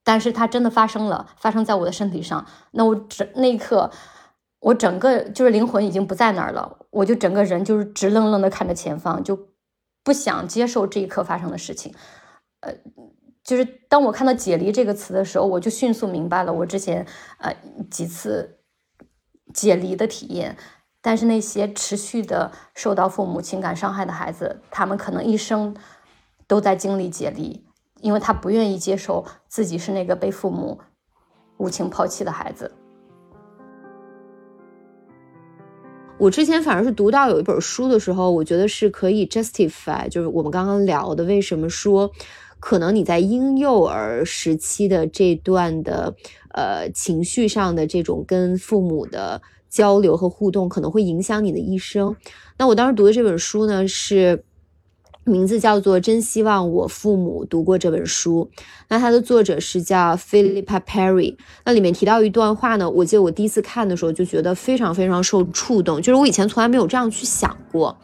[0.04, 3.92] 但是它真的发生了，发生在我的身体上，那我整那一刻，
[4.60, 9.53] 我整个就是灵魂已经不在那儿了，我就整个人就是直愣愣的看着前方，就。
[10.04, 11.94] 不想接受这一刻发生的事情，
[12.60, 12.74] 呃，
[13.44, 17.06] 就是当我看到“解离”这个词的时候，我就迅速明白了我之前
[17.40, 17.56] 呃
[17.90, 18.60] 几次
[19.54, 20.58] 解离的体验。
[21.06, 25.76] 但是那些持续的受到父母情感伤害的孩子，他们可能一生
[26.48, 27.66] 都在经历解离，
[28.00, 30.80] 因为他不愿意接受自己是那个被父母
[31.58, 32.74] 无情抛弃的孩子。
[36.20, 42.10] 我之前反而是读到有一本书的时候，我觉得是可以 justify，就是我们刚刚聊的，为什么说
[42.60, 46.16] 可能你在婴幼儿时期的这段的
[46.54, 52.16] 呃情绪上的这种跟父母的交流和互动，可能会影响你的一生。
[52.58, 54.44] 那我当时读的这本书呢是。
[55.26, 58.50] 名字叫做《真希望我父母读过这本书》。
[58.90, 61.38] 那它的作者是叫 Philippa Perry。
[61.64, 67.98] 那里面提到一段话呢，我记得我第一次看的时候就觉得非常非常受触动，就是我以前从来没有这样去想过。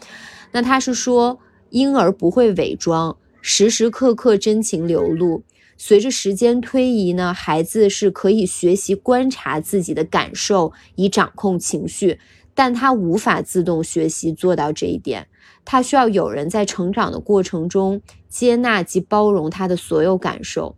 [0.51, 1.39] 那他是说，
[1.71, 5.43] 婴儿不会伪装，时时刻刻真情流露。
[5.77, 12.19] 随着时间推移呢，孩子是可以学习观察自己的感受，以掌控情绪，
[12.53, 15.28] 但他无法自动学习做到这一点。
[15.71, 20.75] 他需要有人在成长的过程中接纳及包容他的所有感受。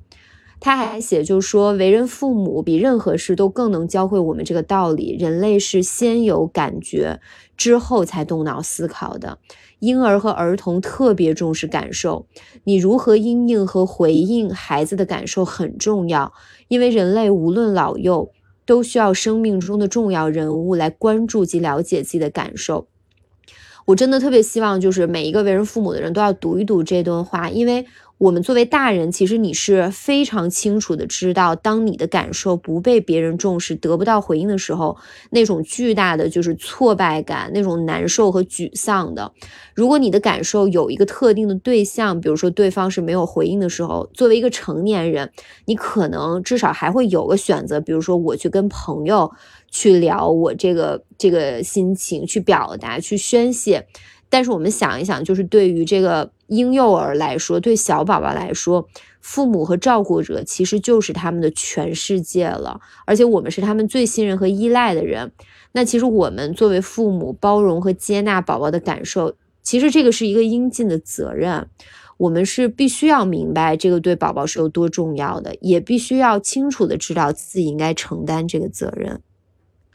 [0.59, 7.21] 他还写，就说，为人父母比任何事都更能教会我们这个道理：人类是先有感觉，
[7.55, 9.37] 之后才动脑思考的。
[9.79, 12.25] 婴儿和儿童特别重视感受，
[12.65, 16.33] 你如何应应和回应孩子的感受很重要，
[16.67, 18.29] 因为人类无论老幼，
[18.65, 22.87] 都需要生命中的重要人物来关注及了解自己的感受。
[23.91, 27.85] 我真的特别希望，就是每一个为人父母的人都要读一读这段话，因为
[28.19, 34.95] 我们作为大人，其实你是非常清楚的知道，当你的感受不被别人重视、得不到回应的时候，
[35.31, 39.33] 那种巨大的就是挫败感、那种难受和沮丧的。
[39.75, 45.29] 如果你的感受有一个特定的对象，比如说对方是没有回应的时候，作为一个成年人，
[45.65, 49.29] 你可能至少还会有个选择，比如说我去跟朋友。
[49.71, 53.87] 去聊我这个这个心情，去表达，去宣泄。
[54.29, 58.87] 但是我们想一想，就是对于这个婴幼儿来说，对小宝宝来说，
[59.19, 65.31] 父母和照顾者其实就是他们的全世界了，而且我们是他们最信任和依赖的人。
[65.73, 71.67] 那其实我们作为父母，包容和接纳宝宝的感受，其实这个是一个应尽的责任。
[72.17, 79.21] 我们是必须要明白这个对宝宝是有多重要的，也必须要清楚的知道自己应该承担这个责任，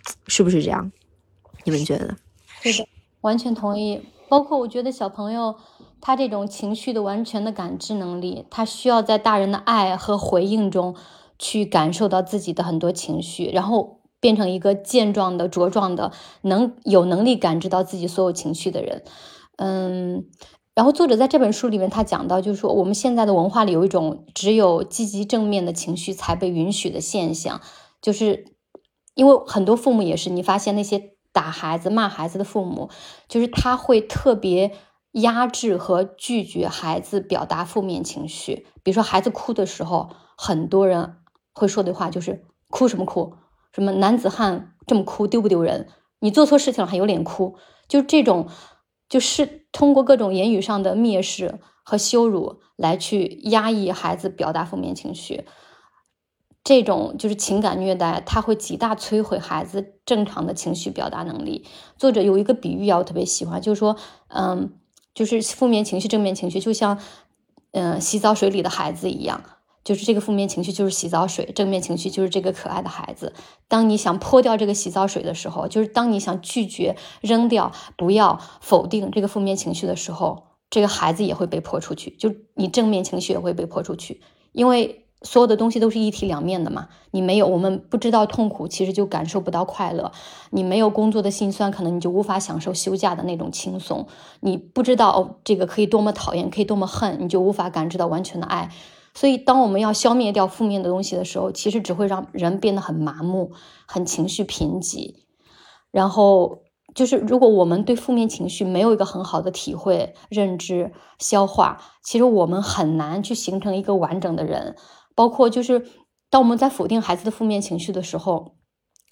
[0.28, 0.90] 是不是这样？
[1.64, 2.16] 你们觉得？
[2.62, 2.88] 是的，
[3.20, 4.02] 完全同意。
[4.28, 5.54] 包括我觉得小朋友
[6.00, 10.96] 他这种情绪的完全的感知能力，他需要在大人的爱和回应中
[11.38, 19.04] 去感受到自己的很多情绪，然后变成一个健壮的、茁壮的，能有能力感知到自己所有情绪的人。
[19.56, 20.26] 嗯。
[20.74, 27.62] 然后作者在这本书里面，他讲到，就是说我们现在的文化里有一种只有积极正面的情绪才被允许的现象，
[28.02, 28.44] 就是
[29.16, 32.88] 因为很多父母也是，你发现那些打孩子、骂孩子的父母，
[33.26, 34.70] 就是他会特别
[35.10, 38.68] 压制和拒绝孩子表达负面情绪。
[38.84, 41.16] 比如说孩子哭的时候，很多人
[41.52, 43.34] 会说的话就是“哭什么哭？
[43.72, 45.88] 什么男子汉这么哭丢不丢人？
[46.20, 47.56] 你做错事情了还有脸哭？”
[47.88, 48.46] 就这种。
[49.08, 55.44] 就是通过各种言语上的蔑视和羞辱来去压抑孩子表达负面情绪，
[56.66, 61.64] 这种就是情感虐待，它会极大摧毁孩子正常的情绪表达能力。
[61.96, 64.72] 作者有一个比喻啊，我特别喜欢，就是说，嗯，
[65.14, 66.98] 就是负面情绪、正面情绪，就像，
[67.70, 69.44] 嗯，洗澡水里的孩子一样。
[69.84, 73.32] 就是这个负面情绪就是洗澡水，正面情绪就是这个可爱的孩子。
[73.68, 82.10] 当你想泼掉这个洗澡水的时候，就是当你想拒绝扔掉、不要否定这个负面情绪的时候，这个孩子也会被泼出去。
[82.18, 86.88] 就你正面情绪也会被泼出去，因为所有的东西都是一体两面的嘛。
[87.10, 90.12] 你没有，我们不知道痛苦，其实就感受不到快乐。
[90.50, 94.06] 你没有工作的辛酸，可能你就无法享受休假的那种轻松。
[94.40, 98.70] 你不知道哦，这个可以多么讨厌，可以多么恨，你就无法感知到完全的爱。
[99.14, 103.52] 所以，当我们要消灭掉负面的东西的时候，其实只会让人变得很麻木、
[103.86, 105.14] 很情绪贫瘠。
[105.90, 106.58] 然后，
[106.94, 114.76] 就是如果我们对负面情绪没有一个很好的体会、认知、消化，其实我们很难去形成一个完整的人。
[115.16, 115.84] 包括就是，
[116.30, 118.54] 当我们在否定孩子的负面情绪的时候，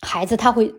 [0.00, 0.72] 孩子他会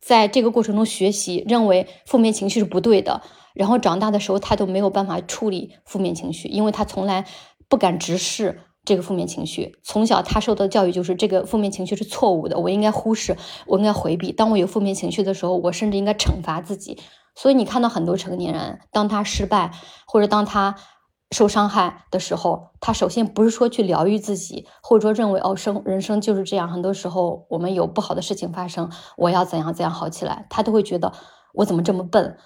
[0.00, 3.20] 在这个过程中学习，认为负面情绪是不对的。
[3.52, 7.26] 然后长大的时候，他都没有办法处理负面情绪，因为他从来
[7.68, 8.60] 不敢直视。
[8.84, 13.36] 这个负面情绪，从小他受到的教育就是这个负面情绪是错误的，我应该忽视，
[13.66, 14.32] 我应该回避。
[14.32, 16.98] 当我有负面情绪的时候，我甚至应该惩罚自己。
[17.34, 19.72] 所以你看到很多成年人，当他失败
[20.06, 20.74] 或者当他
[21.30, 31.12] 受伤害的时候，他首先不是说去疗愈自己，或者说认为哦生人生就是这样，很多时候我们有不好的事情发生，我要怎样怎样好起来，他都会觉得
[31.54, 32.38] 我怎么这么笨，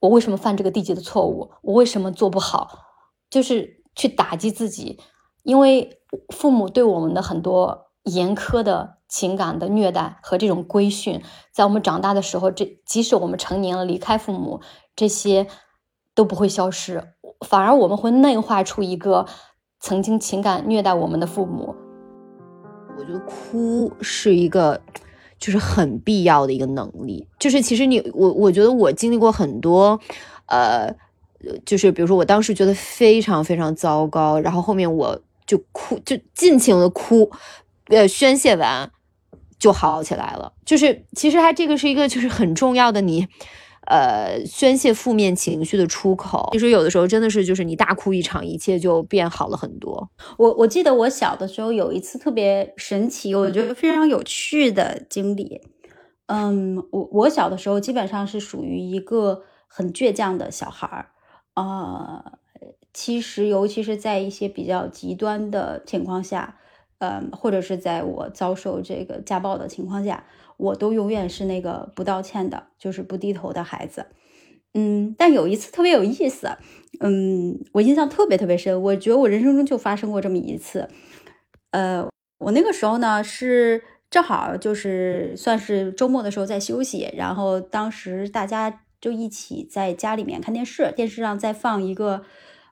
[0.00, 2.86] 我为什么犯这个低级的错误，我为什么做不好，
[3.28, 5.00] 就是去打击自己。
[5.42, 11.22] 因为父母对我们的很多严苛的情感的虐待和这种规训，
[11.52, 14.60] 在我们长大的时候，这即使我们成年了离开父母，
[14.94, 15.48] 这些
[16.14, 17.14] 都不会消失，
[17.46, 19.26] 反而我们会内化出一个
[19.80, 21.74] 曾经情感虐待我们的父母。
[22.98, 24.80] 我觉得哭是一个
[25.38, 30.00] 就是很必要的一个能力，就是其实你我我觉得我经历过很多，
[30.46, 30.94] 呃，
[31.64, 35.20] 就是比如说我当时觉得非常非常糟糕，然后后面我。
[35.48, 37.30] 就哭，就尽情的哭，
[37.86, 38.90] 呃，宣泄完
[39.58, 40.52] 就好起来了。
[40.66, 43.26] 就是其实它这个是一个就是很重要的，你
[43.88, 46.48] 呃宣泄负面情绪的出口。
[46.52, 50.08] 其实有的时候真的是就是你大哭一场，一切就变好了很多。
[50.36, 55.60] 我我记得我小的时候有一次特别神奇，我觉得非常有趣的经历。
[56.26, 61.10] 嗯，我我小的时候基本上是属于一个很倔强的小孩儿
[61.54, 62.32] 啊。
[62.92, 66.56] 其实，尤其是在一些比较极端的情况下，
[67.00, 70.24] 嗯，或者是在我遭受这个家暴的情况下，
[70.56, 74.06] 我都永远是那个不道歉的，就是不低头的孩子。
[74.74, 76.56] 嗯，但有一次特别有意思，
[76.98, 80.88] 嗯，我印象特别特别深，我觉得我人生中就发生过这么一次。
[81.70, 82.08] 呃，
[82.38, 92.24] 我那个时候呢是正好就是算是周末的时候在休息，然后当时大家就一起在家里面看电视，电视上在放一个。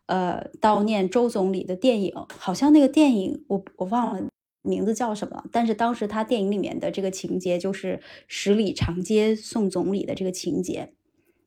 [0.06, 4.22] 呃，悼念周总理的电影，好像那个电影我我忘了
[4.62, 10.94] 名字叫什么，但是当时他电影里面的这个情节就是十里长街送总理的这个情节。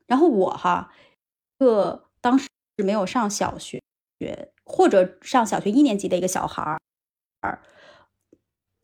[0.06, 0.92] 然后我哈，
[1.58, 3.80] 个当时是没有上小学，
[4.64, 6.78] 或者上小学一年级的一个小孩
[7.40, 7.62] 儿，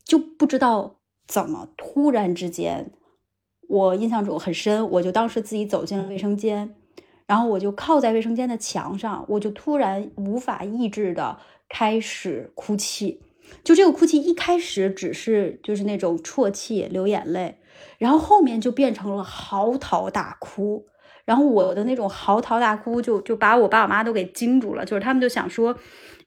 [0.05, 2.93] 就不知道怎么突然之间，
[3.69, 6.77] 我印象中很深，我就当时自己走进了卫生间。
[7.27, 13.21] 然后我就靠在卫生间的墙上，我就突然无法抑制的开始哭泣。
[13.63, 17.59] 就这个哭泣一开始只是就是那种啜泣、流眼泪，
[17.99, 20.87] 然后后面就变成了嚎啕大哭。
[21.25, 25.77] 然后我的那种嚎啕大哭就就把我爸我妈都给惊住了，就是他们就想说，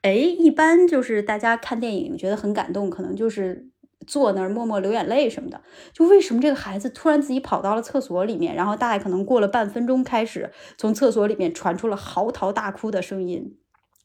[0.02, 3.68] 哎，一般就是大家看电影觉得很感动，可能就是
[4.10, 5.62] 坐那儿默默流眼泪什么的，
[5.93, 13.55] 就为什么这个孩子突然自己跑到了厕所里面，然后大概可能过了半分钟，开始从厕所里面传出了嚎啕大哭的声音。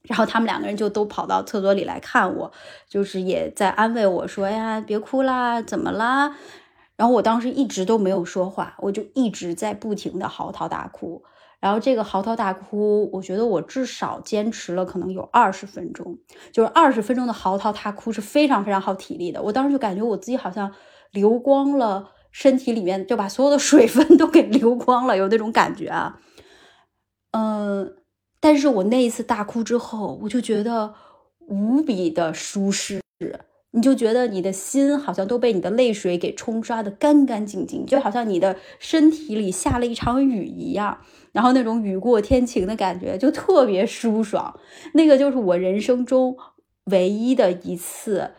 [0.03, 2.53] 然后他们两个人就都跑到厕所里来看我，
[2.87, 6.37] 就是也在安慰我说：“哎呀，别哭啦，怎么啦？”
[6.97, 11.25] 然后我当时一直都没有说话，我就一直在不停的嚎啕大哭。
[11.65, 16.19] 然后这个嚎啕大哭，我觉得我至少坚持了可能有二十分钟，
[16.53, 19.41] 就是二十分钟的嚎啕大哭是非常非常耗体力的。
[19.41, 20.71] 我当时就感觉我自己好像
[21.13, 26.21] 流光了，身体里面就把所有的水分都给流光了，有那种感觉啊，
[27.31, 27.97] 嗯。
[28.41, 30.93] 但是我那一次大哭之后，我就觉得
[31.49, 33.01] 无比的舒适，
[33.75, 40.99] 你就觉得你的心好像都被你的泪水给冲刷的干干净净，就好像你的身体里下了一场雨一样，
[41.33, 44.61] 然后那种雨过天晴的感觉就特别舒爽。
[44.93, 46.37] 那个就是我人生中
[46.85, 48.31] 唯一的一次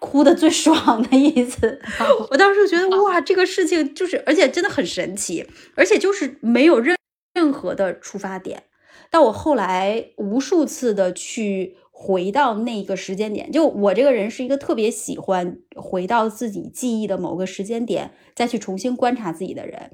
[0.00, 1.80] 哭的最爽的一次。
[2.30, 5.46] 我当时觉得哇，这个事情就是，而且真的很神奇，
[5.76, 6.96] 而且就是没有任
[7.34, 8.64] 任何的出发点。
[9.08, 19.92] 但我后来无数次的去回到那个时间点，就我这个人是一个特别喜欢回到自己记忆的某个时间点，再去重新观察自己的人。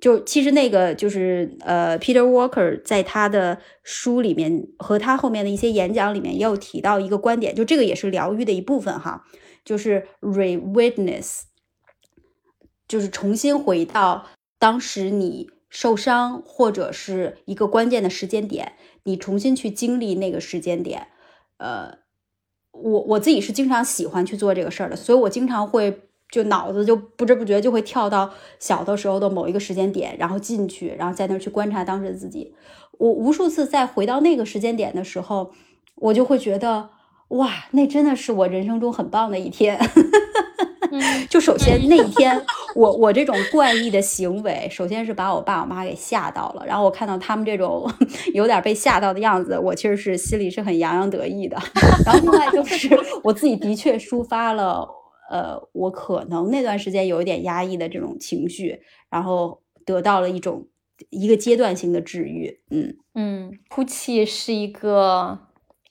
[0.00, 9.22] 就其实那个就是呃，Peter Walker 在他的书里面和他后面的一些演讲里面也有提到一个观点，就这个也是疗愈的一部分哈，
[9.62, 11.42] 就是 re-witness，
[12.88, 14.26] 就是重新回到
[14.58, 15.50] 当时你。
[15.74, 18.74] 受伤或者是一个关键的时间点，
[19.04, 21.06] 你重新去经历那个时间点，
[21.62, 21.96] 呃，
[22.72, 32.52] 我我自己是经常喜欢去做这个事儿的，所以我经常会就脑子就不知不觉就会跳到小的时候的某一个时间点，然后进去，然后在那儿去观察当时的自己。
[32.98, 35.52] 我无数次再回到那个时间点的时候，
[35.94, 36.90] 我就会觉得
[37.28, 39.78] 哇，那真的是我人生中很棒的一天。
[41.28, 42.40] 就首先那一天，
[42.74, 46.64] 我我这种怪异的行为，首先是把我爸我妈给吓到了。
[46.66, 47.90] 然后我看到他们这种
[48.34, 51.56] 有点被吓到的样子，我其实是心里是很洋洋得意的。
[52.04, 52.88] 然后另外就是
[53.24, 54.86] 我自己的确抒发了，
[55.30, 60.66] 呃，我可能那段时间有一点压抑的这种情绪，然后得到了一种
[61.10, 62.60] 一个阶段性的治愈。
[62.70, 65.38] 嗯嗯，哭泣是一个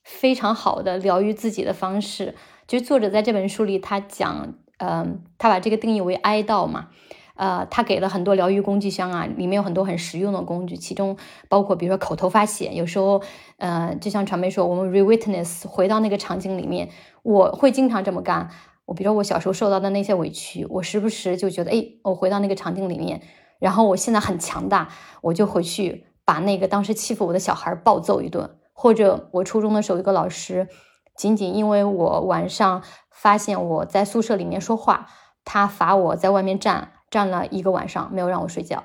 [0.03, 2.35] 非常好的疗愈自己的方式。
[2.67, 4.55] 其实作者在这本书里他讲。
[4.83, 6.87] 嗯，他把这个定义为哀悼嘛，
[7.35, 11.15] 呃，他给了很多疗愈工具箱啊，里面有很多很实用的工具，其中
[11.47, 13.21] 包括比如说口头发写，有时候，
[13.57, 16.89] 呃，就像传媒说，我们 re-witness 回到那个场景里面，
[17.21, 18.49] 我会经常这么干。
[18.85, 23.21] 我比如说我小时候受到的那些委屈，我时不时就觉得，哎，我回到那个场景里面，
[23.59, 24.89] 然后我现在很强大，
[25.21, 30.67] 我就回去把那个当时欺负我的小孩暴揍一顿，或者我初中的时候一个老师，
[31.15, 32.81] 仅仅因为我晚上。
[33.21, 35.07] 发现我在宿舍里面说话，
[35.45, 38.83] 他罚我在外面站站了一个晚上，没有让我睡觉。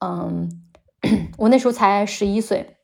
[0.00, 0.50] 嗯，
[1.38, 2.76] 我那时候才十一岁。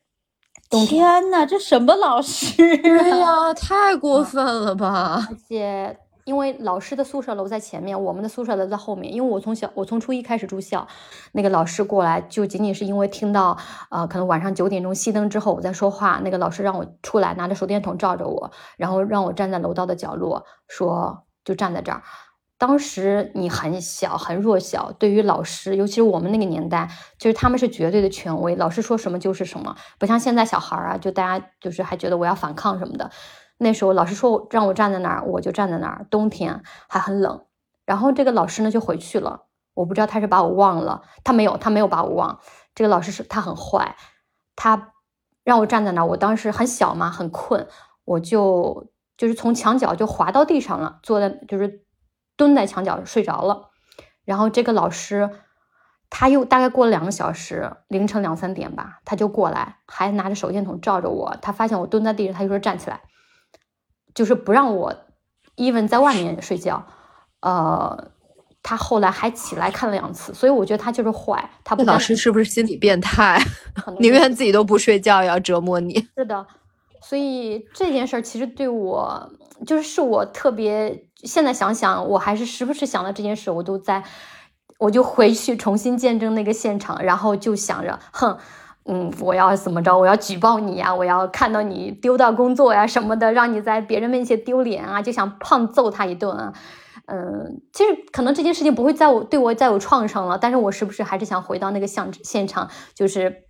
[0.87, 2.75] 天哪，这什么老师
[3.19, 3.53] 呀？
[3.53, 5.27] 太过分了吧！
[5.29, 5.99] 而且。
[6.27, 9.13] 因为老师的宿舍楼在前面，我们的宿舍楼在后面。
[9.13, 10.85] 因为我从小，我从初一开始住校，
[11.31, 13.57] 那个老师过来就仅仅是因为听到，
[13.89, 22.03] 呃，可能晚上九点钟熄灯之后我在说话，那个老师让我出来，拿着手电筒照着我，然后让我站在楼道的角落，说就站在这儿。
[22.57, 33.09] 当时你很小，很弱小，对于老师，尤其是我们那个年代，就是他们是绝对的权威，老师说什么就是什么，不像现在小孩啊，就大家就是还觉得我要反抗什么的。
[33.57, 36.05] 那时候老师说让我站在那儿，我就站在那儿。
[36.09, 37.45] 冬天还很冷，
[37.85, 39.45] 然后这个老师呢就回去了。
[39.73, 42.39] 我不知道他是把我忘了，他没有，他没有把我忘。
[42.73, 43.95] 这个老师是他很坏，
[44.55, 44.93] 他
[45.43, 46.05] 让我站在那儿。
[46.05, 47.67] 我当时很小嘛，很困，
[48.05, 51.85] 我就就是从墙角就滑到地上了，坐在就是
[52.35, 53.69] 蹲在墙角睡着了。
[54.25, 55.29] 然后这个老师
[56.09, 61.35] 他又大概过了两个小时，凌晨两三点吧，他就过来，还拿着手电筒照着我。
[61.41, 63.01] 他发现我蹲在地上，他就说站起来。
[64.17, 64.91] 就是不让我
[65.57, 66.83] ，even 在外面睡觉，
[67.41, 68.09] 呃，
[68.63, 71.47] 他后来还起来看了两次，所以我觉得他就是坏。
[71.63, 73.39] 他不老师是不是心理变态？
[74.01, 76.07] 宁愿自己都不睡觉也要折磨你。
[76.17, 76.47] 是的，
[76.99, 79.31] 所以这件事儿其实对我，
[79.67, 84.03] 就是是我特别现在想想，我还是时不时想到这件事，我都在，
[84.79, 88.35] 我就回去重新见证那个现场，然后就想着，哼。
[88.87, 89.97] 嗯，我要怎么着？
[89.97, 90.95] 我要举报你呀！
[90.95, 95.01] 我要看到你丢掉工作呀什么的，让你在别人面前丢脸啊！
[95.01, 96.53] 就想胖揍他一顿啊！
[97.07, 103.43] 嗯，其实可能这件事情不会在我对我再有创伤了，但是我是不是还是想回到那个现现场，就是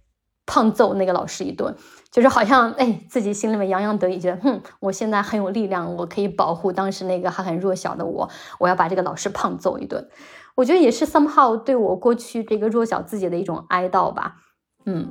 [0.45, 1.75] 胖揍那个老师一顿，
[2.11, 8.29] 就是好像哎自己心里面洋洋得意，觉得哼，我现在很有力量，我可以保护当时那个还很弱小的我，
[8.59, 10.07] 我要把这个老师胖揍一顿。
[10.55, 14.35] 我觉得也是 somehow 对我过去这个弱小自己的一种哀悼吧，
[14.85, 15.09] 嗯，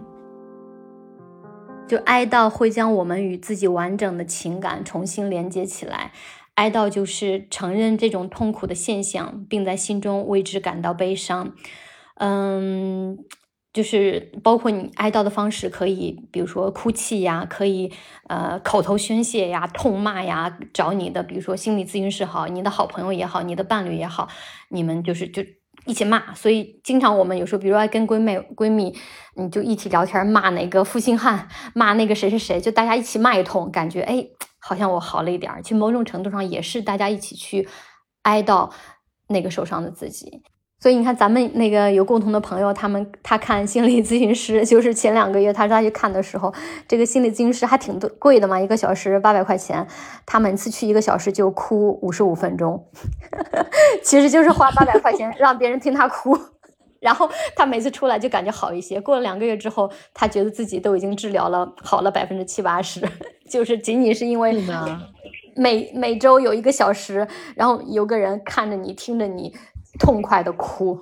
[1.86, 6.12] 就哀悼会将我们与自己完整的情感重新连接起来，
[6.54, 11.54] 哀悼就是承认这种痛苦的现象，并在心中为之感到悲伤，
[12.16, 13.18] 嗯。
[13.72, 17.92] 就是包括你哀悼的方式，可以比如说哭泣呀，可以
[18.26, 24.28] 呃口头宣泄呀、痛骂呀，找你的比如说心理咨询师好，你的好朋友也好，你的伴侣也好，
[24.70, 25.42] 你们就是就
[25.86, 26.34] 一起骂。
[26.34, 28.94] 所以经常我们有时候，比如说跟闺蜜闺蜜，
[29.36, 34.26] 你就一起聊天骂哪个负心汉， 骂那个谁谁谁，就大家一起骂一通，感觉哎
[34.58, 35.62] 好像我好了一点儿。
[35.62, 37.68] 其实某种程度上也是大家一起去
[38.22, 38.70] 哀悼
[39.28, 40.42] 那个受伤的自己。
[40.78, 46.52] 所以你看，咱们那个有共同的朋友，他们他看心理咨询师，就是前两个月他他去看的时候，
[46.86, 49.86] 这个心理咨询师还挺多贵的嘛，一个小时八百块钱，
[50.26, 52.86] 他每次去一个小时就哭五十五分钟，
[54.04, 56.38] 其实就是花八百块钱让别人听他哭，
[57.00, 59.00] 然后他每次出来就感觉好一些。
[59.00, 63.00] 过了两个月之后，他觉得自己都已经治疗了好了百分之七八十，
[63.50, 64.62] 就是仅仅是因为
[65.56, 69.54] 每每周有一个小时，然后有个人看着你，听着你。
[69.98, 70.98] 痛快的哭，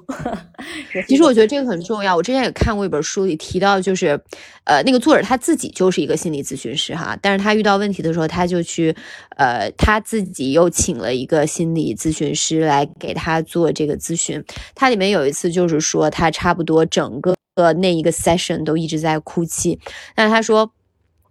[1.07, 2.15] 其实我觉得这个很重要。
[2.17, 4.21] 我之前也看过一本书，里提到就是，
[4.65, 8.95] 呃，那个作者他自己就是一个心理咨询师哈，但是他遇到问题的时候，他就去，
[9.37, 14.43] 呃，他自己又请了一个心理咨询师来给他做这个咨询。
[14.75, 17.35] 他里面有一次就是说，他差不多整个
[17.75, 19.79] 那一个 session 都一直在哭泣。
[20.17, 20.73] 那他说，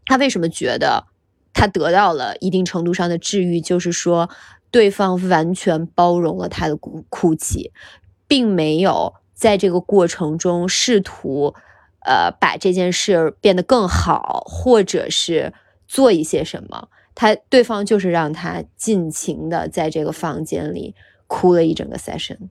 [0.06, 1.06] 他为什么觉得
[1.54, 4.30] 他得到了一定程度上的治愈，就是说。
[4.74, 7.72] 对方完全包容了他的哭哭泣，
[8.28, 11.54] 并没有在这个过程中试图，
[12.00, 15.54] 呃，把这件事变得更好，或者是
[15.88, 16.90] 做一些什么。
[17.14, 20.96] 他对方就是让他尽情的在这个房间里
[21.28, 22.50] 哭了一整个 session。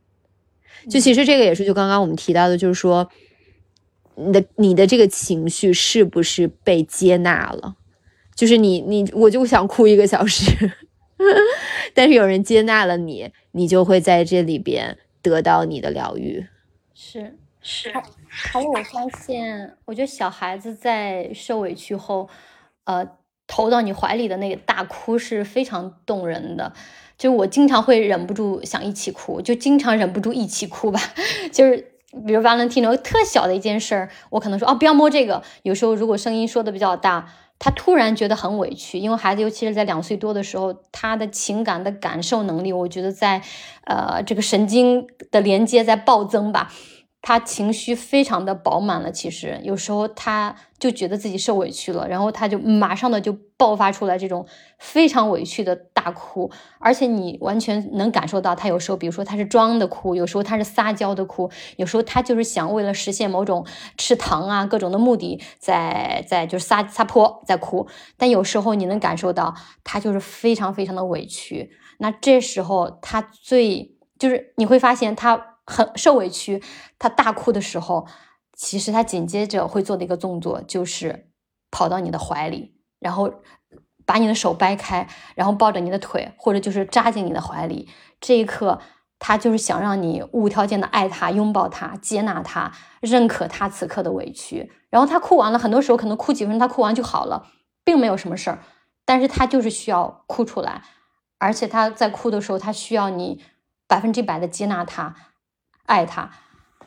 [0.88, 3.08] 就其实这个也是，就刚刚我们提到的，就是说，
[4.14, 7.74] 你的你的这个情绪是不是被接纳了？
[8.36, 10.70] 就是你你我就想哭一个小时。
[11.94, 16.46] 但是有人接纳了你，你就会在这里边得到你的疗愈。
[16.94, 17.92] 是是，
[18.28, 22.28] 还有我发现，我觉得小孩子在受委屈后，
[22.84, 23.06] 呃，
[23.46, 26.72] 投到你怀里的那个大哭是非常动人的。
[27.18, 31.00] 就我经常会忍不住想一起哭，就经常忍不住一起哭吧。
[31.52, 31.76] 就是
[32.26, 35.42] 比如 Valentino 特小的一件事儿，我可能说哦不要摸这个。
[35.62, 37.28] 有时候如果声音说的比较大。
[37.64, 43.40] 他突然觉得很委屈，因为孩子尤其是在两岁多的时候，他的情感的感受能力，我觉得在，
[43.84, 46.72] 呃，这个神经的连接在暴增吧。
[47.22, 54.44] 他情绪非常的饱满了，其实有时候他就觉得自己受委屈了，然后他就马上的就爆发出来这种
[54.80, 56.50] 非常委屈的大哭，
[56.80, 63.64] 而且你完全能感受到他有时候，比如说他是装的哭，有时候他是撒娇的哭，有时候他就是想为了实现某种
[63.96, 69.54] 吃糖啊各种的目的，在在就是撒撒泼在哭，但有时候你能感受到
[69.84, 75.51] 他就是非常非常的委屈，那这时候他最就是你会发现他。
[75.64, 76.62] 很受委屈，
[76.98, 78.06] 他大哭的时候，
[78.54, 81.30] 其实他紧接着会做的一个动作就是
[81.70, 83.32] 跑到你的怀里，然后
[84.04, 87.88] 把你的手掰开，然后抱着你的腿，或者就是扎进你的怀里。
[88.20, 88.80] 这一刻，
[89.18, 94.72] 他就是想让你无条件的爱他、拥抱他、接纳他、认可他此刻的委屈。
[94.90, 97.46] 然后他哭完了，很多时候可能哭几分钟，他哭完就好了，
[97.84, 98.58] 并没有什么事儿。
[99.04, 100.82] 但是他就是需要哭出来，
[101.38, 103.42] 而且他在哭的时候，他需要你
[103.86, 105.14] 百分之百的接纳他。
[105.86, 106.30] 爱他，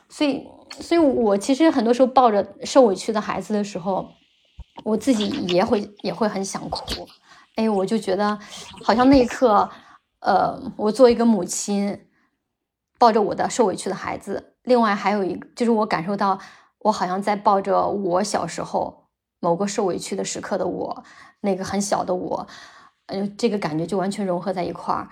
[0.08, 4.08] 所以，所以我其实很多时候抱着受委屈的孩子的时候，
[4.84, 7.06] 我自己也会也会很想哭。
[7.56, 8.38] 哎，我就觉得
[8.82, 9.68] 好像那一刻，
[10.20, 12.06] 呃，我作为一个母亲，
[12.98, 16.38] 抱着我的受委屈的孩子，另外还有一个就是我感受到，
[16.80, 19.08] 我好像在抱着我小时候
[19.40, 21.04] 某个受委屈的时刻的我，
[21.40, 22.46] 那个很小的我，
[23.06, 25.08] 嗯，这个感觉就完全融合在一块儿，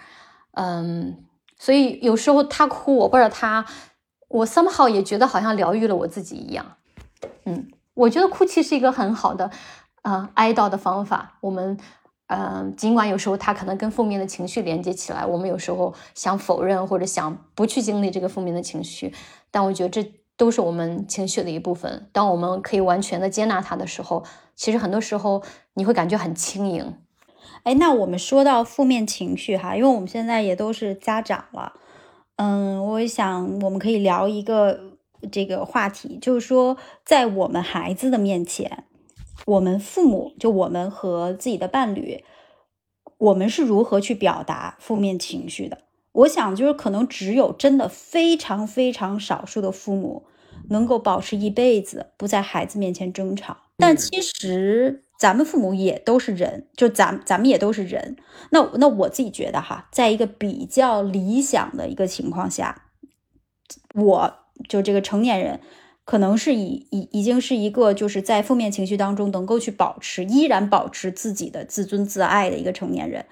[0.53, 1.25] 嗯。
[1.65, 3.65] 所以有时候他哭，我抱着他，
[4.29, 6.77] 我 somehow 也觉得好像疗愈了我自己一样。
[7.47, 9.51] 嗯，我觉得哭泣是一个很好的，
[10.03, 11.39] 呃，哀悼的方法。
[11.41, 11.79] 我们，
[12.27, 19.15] 嗯，尽管有时候他可能跟负面的情绪连接起来，我们有时候想否认或者想不去经历这个负面的情绪，
[19.51, 22.11] 但我觉得这都是我们情绪的一部分。
[22.13, 24.23] 当我们可以完全的接纳它的时候，
[24.55, 25.43] 其实很多时候
[25.73, 26.99] 你会感觉很轻盈。
[27.65, 31.73] 哎，那我们说到负面情绪哈，因为我们现在也都是家长了，
[32.37, 34.79] 嗯，我想我们可以聊一个
[35.33, 38.85] 这个话题，就是说在我们孩子的面前，
[39.47, 42.23] 我们父母就我们和自己的伴侣，
[43.17, 45.79] 我们是如何去表达负面情绪的？
[46.13, 50.27] 我想就是可能只有真的非常非常少数的父母
[50.69, 55.01] 能够保持一辈子不在孩子面前争吵，但其实。
[55.25, 58.15] 咱们父母也都是人，就咱咱们也都是人。
[58.51, 62.89] 那那我自己觉得哈，在一个比较理想的一个情况下，
[63.95, 64.35] 我
[64.69, 65.61] 就这个成年人，
[66.05, 73.25] 可能是已已已经是一个就是在负面情绪当中能够去保持依然保持自己的自尊自爱的一个成年人。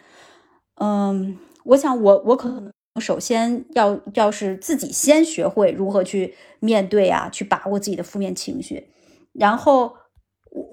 [0.76, 2.72] 嗯，我想我我可能
[3.02, 8.88] 首先要要是自己先学会如何去面对啊，去把握自己的负面情绪，
[9.34, 10.00] 然后。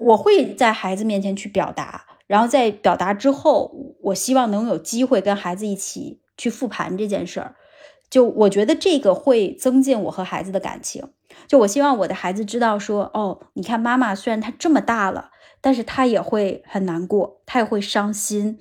[0.00, 3.72] 我会在孩子面前去表达，然后在表达之后，
[4.02, 7.56] 我希望能有机会跟孩子一起去复盘这件事儿。
[8.10, 11.12] 就我觉得这个会增进我和孩子的感情。
[11.46, 18.58] 就我希望我的孩子知道说，哦，你看妈妈虽然她这么大了，但是她也会很难过，她也会伤心，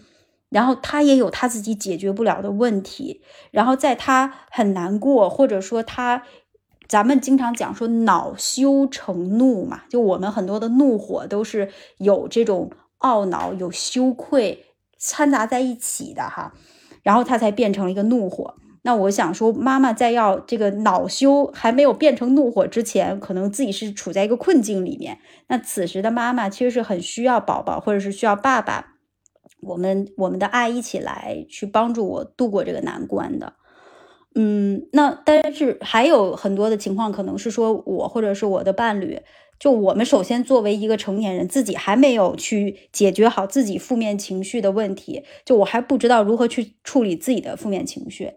[0.50, 3.22] 然后她也有她自己解决不了的问题。
[3.52, 6.24] 然后在她很难过，或者说她。
[6.90, 11.70] 咱们经常讲说恼羞成怒嘛，就我们很多的怒火都是
[12.00, 14.66] 有这种懊恼、有羞愧
[14.98, 16.52] 掺杂在一起的哈，
[17.04, 18.56] 然后它才变成了一个怒火。
[18.82, 25.20] 那我想说，妈妈在要这个恼羞还没有变成怒火之前，可能自己是处在一个困境里面。
[25.48, 28.94] 那此时的妈妈其实是很需要宝宝，或者是需要爸爸，
[29.62, 33.54] 我们我们的爱一起来去帮助我度过这个难关的。
[34.36, 39.20] 嗯，那但是还有很多的情况，可能是说我或者是我的伴侣，
[39.60, 48.34] 就我们首先作为一个成年人，自己还没有去解决好自己负面情绪的问题，就我还不知道如何去处理自己的负面情绪。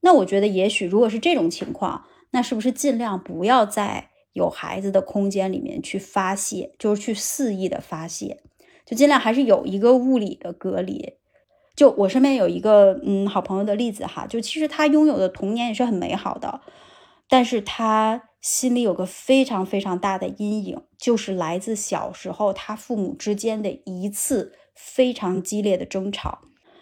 [0.00, 8.40] 那我觉得，也许如果是这种情况，那是不是尽量不要在有孩子的空间里面去发泄，就是去肆意的发泄，
[8.84, 11.14] 就尽量还是有一个物理的隔离。
[11.76, 16.62] 就我身边有一个嗯好朋友的例子哈，就其实他拥有的童年也是很美好的，
[17.28, 26.40] 但是他心里有个非常非常大的阴影，就是来自小时候他父母之间的一次非常激烈的争吵。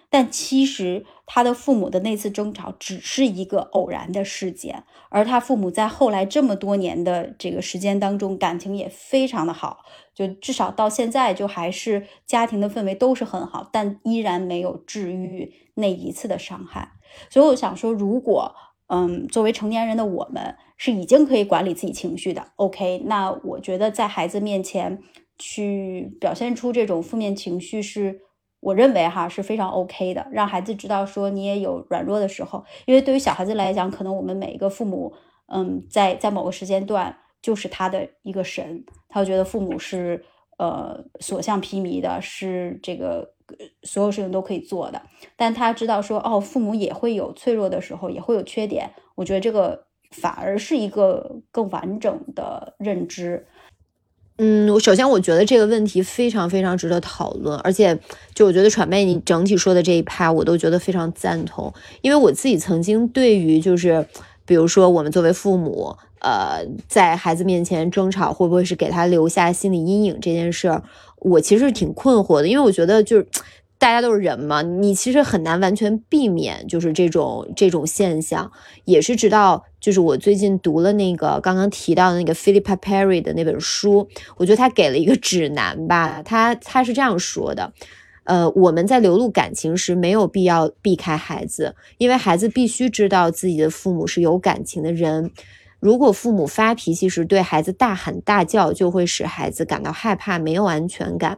[0.09, 9.79] 但其实他的父母的那次争吵只是一个偶然的事件，而他父母在后来这么多年的这个时间当中，感情也非常的好，
[10.15, 16.93] 就至少到现在就还是家庭的氛围都是很好，但依然没有治愈那一次的伤害。
[17.31, 18.55] 所以我想说，如果
[18.89, 25.03] 嗯，作为成年人的我们是已经可以管理自己情绪的，OK，那我觉得在孩子面前
[25.39, 28.21] 去表现出这种负面情绪是。
[28.65, 35.13] 我认为哈是非常 OK 的，让孩子知道说你也有软弱的时候，因为对于小孩子来讲，可能我们每一个父母，
[35.53, 40.25] 嗯，在在某个时间段就是他的一个神，他会觉得父母是
[40.57, 43.35] 呃所向披靡的，是这个
[43.83, 45.03] 所有事情都可以做的，
[45.37, 53.47] 但他知道说哦，父母也会有脆弱的时候，也会有缺点，我觉得这个反而是一个更完整的认知。
[54.39, 57.97] 嗯，我首先我觉得这个问题非常非常值得讨论，而且
[58.35, 61.73] 就我觉得喘妹你整体说的这一趴，我都觉得非常赞同。
[62.01, 64.05] 因为我自己曾经对于就是，
[64.45, 70.83] 比如说我们作为父母，呃，在孩子面前争吵会不会是给他留下心理阴影这件事儿，
[71.21, 73.27] 我其实挺困惑的，因为我觉得就是。
[73.85, 78.51] 大家都是人嘛，你其实很难完全避免，就是这种这种现象，
[78.87, 84.09] 也是直到就是我最近读了那个刚刚提到的那个 Philippa Perry 的那本书，
[84.39, 87.75] 我觉得他给了一个指南吧，他他是这样说的，
[88.25, 95.31] 呃，我们在流露感情时没有必要避开孩子，因为孩子必须知道自己的父母是有感情的人，
[95.79, 101.37] 如果父母发脾气时对孩子大喊大叫，就会使孩子感到害怕，没有安全感。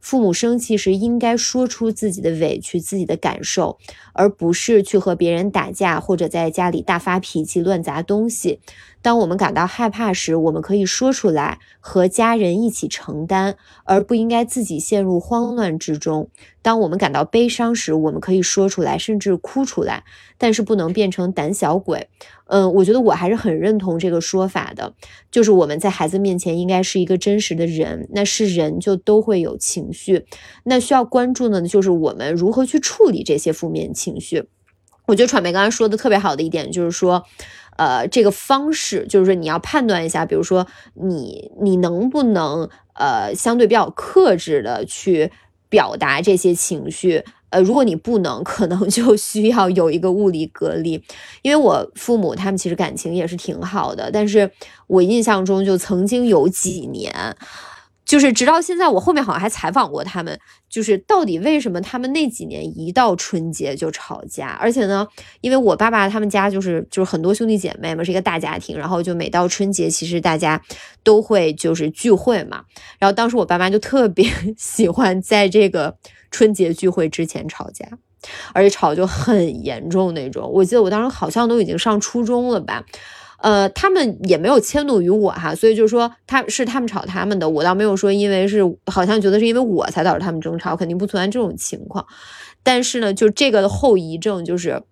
[0.00, 3.78] 父母生气时，应该说出自己的委屈、自己的感受，
[4.12, 8.60] 而不是去和别人打架或者在家里大发脾气、乱砸东西。
[9.00, 16.28] 当我们感到害怕时，我们可以说出来，和家人一起承担，而不应该自己陷入慌乱之中。
[16.62, 20.02] 当我们感到悲伤时，我们可以说出来，甚至哭出来，
[20.36, 22.08] 但是不能变成胆小鬼。
[22.46, 24.92] 嗯，我觉得我还是很认同这个说法的，
[25.30, 30.26] 就是我们在孩子面前应该是一个真实的人，那是人就都会有情情绪，
[30.64, 34.44] 那需要关注的呢，就是我们如何去处理这些负面情绪。
[35.06, 37.24] 我觉得传媒刚才说的特别好的一点就是说，
[37.78, 45.32] 呃，这个方式就是说你要判断一下，比如说你你能不能呃相对比较克制的去
[45.70, 47.24] 表达这些情绪。
[47.50, 51.02] 呃，如果你不能，可能就需要有一个物理隔离。
[51.40, 54.50] 因为我父母他们其实感情也是挺好的，但是
[54.86, 57.34] 我印象中就曾经有几年。
[58.08, 60.40] 就是直到现在，我后面好像还采访过他们，
[60.70, 64.56] 就是到底为什么他们那几年一到春节就吵架？
[64.58, 65.06] 而且呢，
[65.42, 70.58] 因为我爸爸他们家就是就是很多兄弟姐妹嘛，是一个大家庭，然后就每到春节，其实大家
[71.02, 72.62] 都会就是聚会嘛。
[72.98, 75.94] 然后当时我爸妈就特别 喜欢在这个
[76.30, 77.86] 春节聚会之前吵架，
[78.54, 80.50] 而且吵就很严重那种。
[80.50, 82.82] 我记得我当时好像都已经上初中了吧。
[83.40, 92.04] 呃，他们也没有迁怒于我哈，所以就是说他是他们吵他们的，我倒没有说因为是好像觉得是因为我才导致他们争吵，肯定不存在这种情况。
[92.64, 94.82] 但是呢，就这个后遗症就是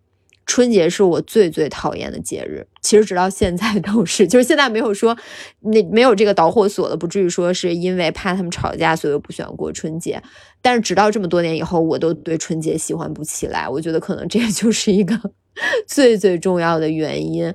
[0.46, 5.16] 春节是我最最讨厌的节日，其实直到现在都是，就是现在没有说
[5.62, 10.22] 那没有这个导火索了，不至于说是因为怕他们吵架所以我不喜欢过春节。
[10.62, 15.18] 但是直到这么多年以后，我都对春节喜欢不起来，我觉得可能这就是一个
[15.88, 17.52] 最最重要的原因。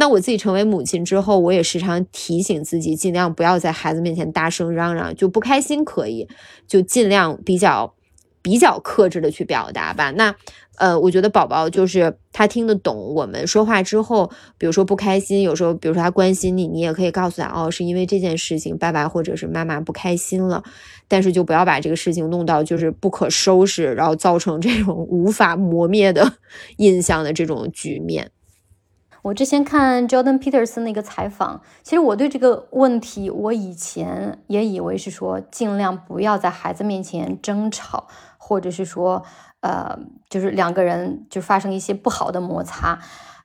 [0.00, 6.28] 那我自己成为母亲之后，我也时常提醒自己，尽量不要在孩子面前大声嚷嚷，就不开心可以，
[6.68, 7.92] 就尽量比较
[8.40, 10.12] 比较克制的去表达吧。
[10.12, 10.36] 那
[10.76, 20.62] 呃，我觉得宝宝就是他听得懂我们说话之后，比如说不开心，有时候比如说他关心你，你也可以告诉他，哦，是因为这件事情，爸爸或者是妈妈不开心了，
[21.08, 26.34] 但是就不要把这个事情弄到就是不可收拾，然后造成这种无法磨灭的
[26.78, 28.30] 印象的这种局面。
[29.28, 38.08] 我之前看 Jordan Peterson 那个采访，其实我对这个问题，我以前也以为是说尽量不要在孩子面前争吵，
[38.38, 39.22] 或者是说，
[39.60, 39.98] 呃，
[40.30, 43.00] 就是两个人就发生一些不好的摩擦，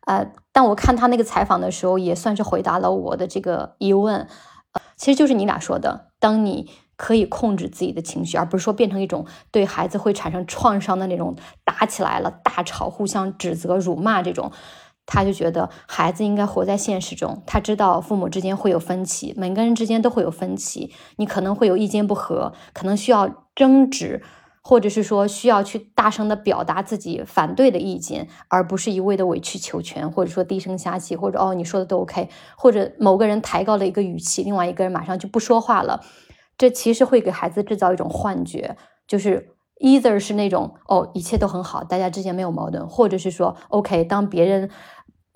[0.06, 4.30] 呃，但我看他那个采访的时候，也算是回答了我的这个疑问，
[4.72, 14.54] 呃其实就是你俩说的，当你可以控制自己的情绪，而不是说变成一种对孩子会产生创伤的那种打起来了、大吵、互相指责、辱骂这种。
[15.06, 24.24] 他就觉得孩子应该活在现实中，他知道父母之间会有分歧，每个人之间都会有分歧，你可能会有意见不合，可能需要争执，
[24.62, 36.02] 或者是说需要去大声的表达自己反对的意见，而不是一味的委曲求全，或者说低声下气，或者哦你说的都 OK，或者某个人抬高了一个语气，另外一个人马上就不说话了，
[36.58, 39.53] 这其实会给孩子制造一种幻觉，就是
[39.84, 44.72] either 是那种哦一切都很好，大家之间没有矛盾，或者是说 OK 当别人。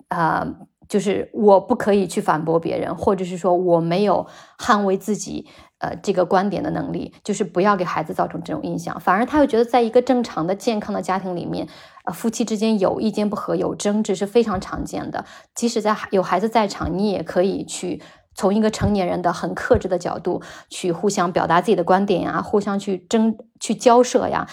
[0.08, 0.42] 啊，
[0.88, 4.26] 就是我不可以去反驳别人，或者是说我没有
[4.58, 5.46] 捍卫自己
[5.80, 8.98] 呃这个观点的能力，就是不要给孩子造成这种印象。
[8.98, 11.68] 反而他会觉得，在一个正常的、健康的家庭里面，
[12.06, 15.26] 呃，夫妻之间有意见不合、有争执是非常常见的。
[15.54, 18.00] 即使在有孩子在场，你也可以去
[18.38, 24.48] 从一个成年人的很克制的角度去互相表达自己的观点呀，互相去争、去交涉呀。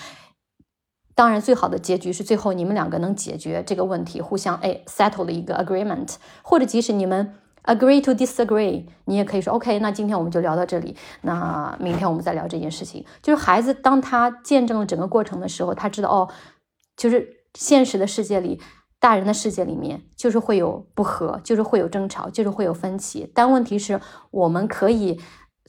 [1.13, 13.05] 当然，最好的结局是最后你们两个能解决这个问题，互相哎 settle 的一个 agreement，或者即使你们 agree to disagree，你也可以说 OK，那今天我们就聊到这里，那明天我们再聊这件事情。
[13.21, 16.27] 就是孩子当他见证了整个过程的时候，他知道哦，
[16.97, 18.59] 就是现实的世界里，
[19.05, 23.31] 大人的世界里面就是会有不和，就是会有争吵，就是会有分歧。
[23.35, 24.01] 但问题是，
[24.31, 25.21] 我们可以。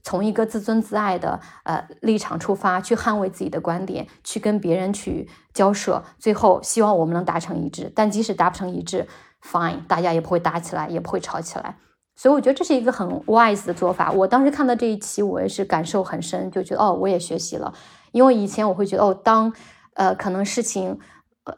[0.02, 7.92] 从一个自尊自爱的呃立场出发，去捍卫自己的观点，去跟别人去交涉，最后希望我们能达成一致。
[7.92, 9.08] 但即使达不成一致
[9.42, 11.76] ，fine，大家也不会打起来，也不会吵起来。
[12.14, 14.12] 所以我觉得这是一个很 wise 的做法。
[14.12, 17.74] 我当时看到这一期，我也是感受很深，就觉得哦，我也学习了。
[18.12, 19.52] 因为以前我会觉得哦，当
[19.94, 20.96] 呃可能事情，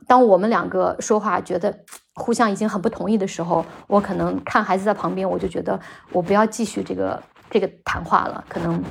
[0.07, 1.85] 当我们两个说话觉得
[2.15, 5.79] 互相已经很不同意的时候，我可能看孩子在旁边，我就觉得
[6.13, 7.23] 我不要继续这个。
[7.51, 8.85] 这个谈话了，可能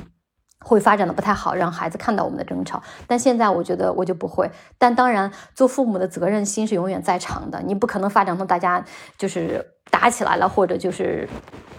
[0.64, 2.82] 会发展的不太好，让孩子看到我们的争吵。
[3.06, 4.50] 但现在我觉得我就不会。
[4.76, 8.84] 但当然，做父母的责任心是永远在场的，你不可能发展到大家
[9.16, 11.28] 就是打起来了，或者就是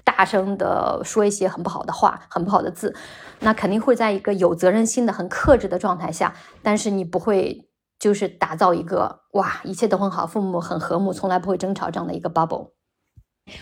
[0.05, 2.95] 大声的说一些很不好的话、很不好的字。
[3.41, 6.33] 那肯定会在一个有责任心的、很克制的状态下。
[6.63, 7.68] 但是你不会
[7.99, 12.69] 就是打造一个哇，一切都很好，父母很和睦，从来不会争吵这样的一个 bubble。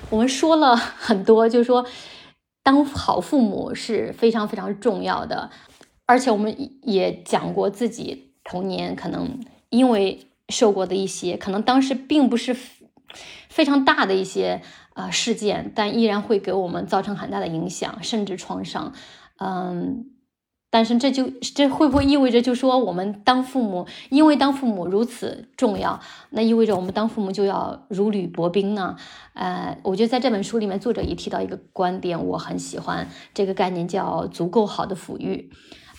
[0.09, 1.85] 我们说了 很多，就是说。
[2.63, 5.49] 当好父母是非常非常重要的，
[6.05, 12.53] 而且我们也讲过自己童年可能因为受过的一些，可能当时并不是
[13.47, 14.61] 非常大的一些
[14.95, 18.91] 呃事件，但依然会给我们造成很大的影响，甚至创伤，
[19.39, 20.11] 嗯。
[20.77, 25.99] 但是这就这会不会意味着，就说我们当父母，因为当父母如此重要，
[26.29, 28.95] 那意味着我们当父母就要如履薄冰呢？
[29.33, 35.49] 呃，我觉得在这本书里面，作者也提到一个观点，我很喜欢这个概念，叫足够好的抚育。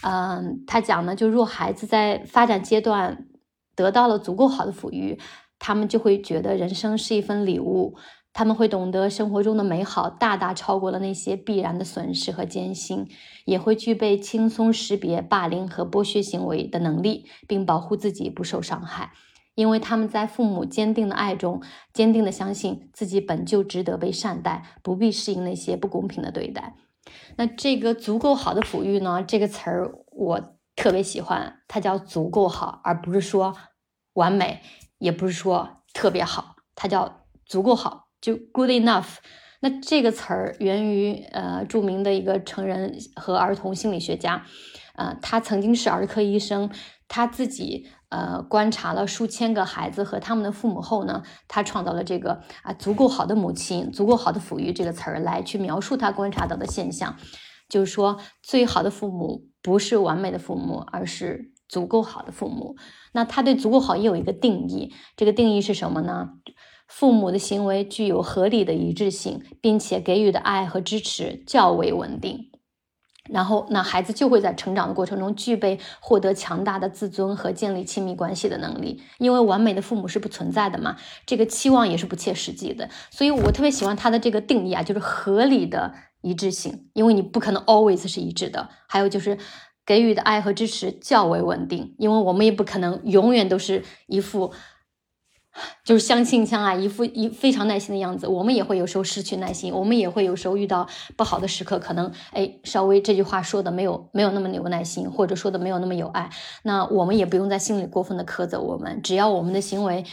[0.03, 3.26] 嗯，他讲呢，就如果孩子在发展阶段
[3.74, 5.18] 得到了足够好的抚育，
[5.59, 7.97] 他们就会觉得人生是一份礼物，
[8.39, 13.09] 他们会懂得生活中的美好大大超过了那些必然的损失和艰辛，
[13.45, 19.11] 也会具备轻松识别霸凌和剥削行为的能力，并保护自己不受伤害，
[19.57, 21.61] 因为他们在父母坚定的爱中，
[21.93, 26.76] 坚定的相信自己本就值得被善待，不必适应那些不公平的对待。
[27.39, 29.20] 那这个足够好的抚育呢？
[29.20, 30.41] 这个词儿我
[30.76, 33.57] 特别喜欢，它叫足够好，而不是说
[34.12, 34.61] 完美，
[34.99, 39.16] 也不是说特别好，它叫足够好，就 good enough。
[39.61, 44.45] 那这个词儿源于呃著名的一个成人和儿童心理学家，
[44.95, 46.71] 呃，他曾经是儿科医生，
[47.07, 47.89] 他自己。
[48.11, 57.19] 呃，观察了数千个孩子和他们的父母后呢，他创造了这个啊足够好的母亲、足够好的抚育这个词儿来去描述他观察到的现象，
[57.69, 62.77] 就是说最好的父母不是完美的父母，而是足够好的父母。
[63.12, 66.31] 那他对足够好也有一个定义，这个定义是什么呢？
[66.89, 72.47] 父母的行为具有合理的一致性，并且给予的爱和支持较为稳定。
[73.30, 82.89] 然后，那孩子就会在成长的过程中具备获得强大的自尊和建立亲密关系的能力，因为完美的父母是不存在的嘛，这个期望也是不切实际的。
[83.11, 88.70] 所以我特别喜欢他的这个定义啊，就是合理的一致性，因为你不可能 always 是一致的。
[88.89, 89.36] 还有就是
[89.84, 94.55] 给予的爱和支持较为稳定，因为我们也不可能永远都是一副。
[95.84, 98.26] 就是相亲相爱，一副一非常耐心的样子。
[98.26, 106.30] 我们也会有时候失去耐心，我们也会有时候遇到不好的时刻，可能哎，稍微这句话说的没有没有那么有耐心，或者说的没有那么有爱。
[106.62, 110.04] 那我们也不用在心里过分的苛责我们，只要我们的行为，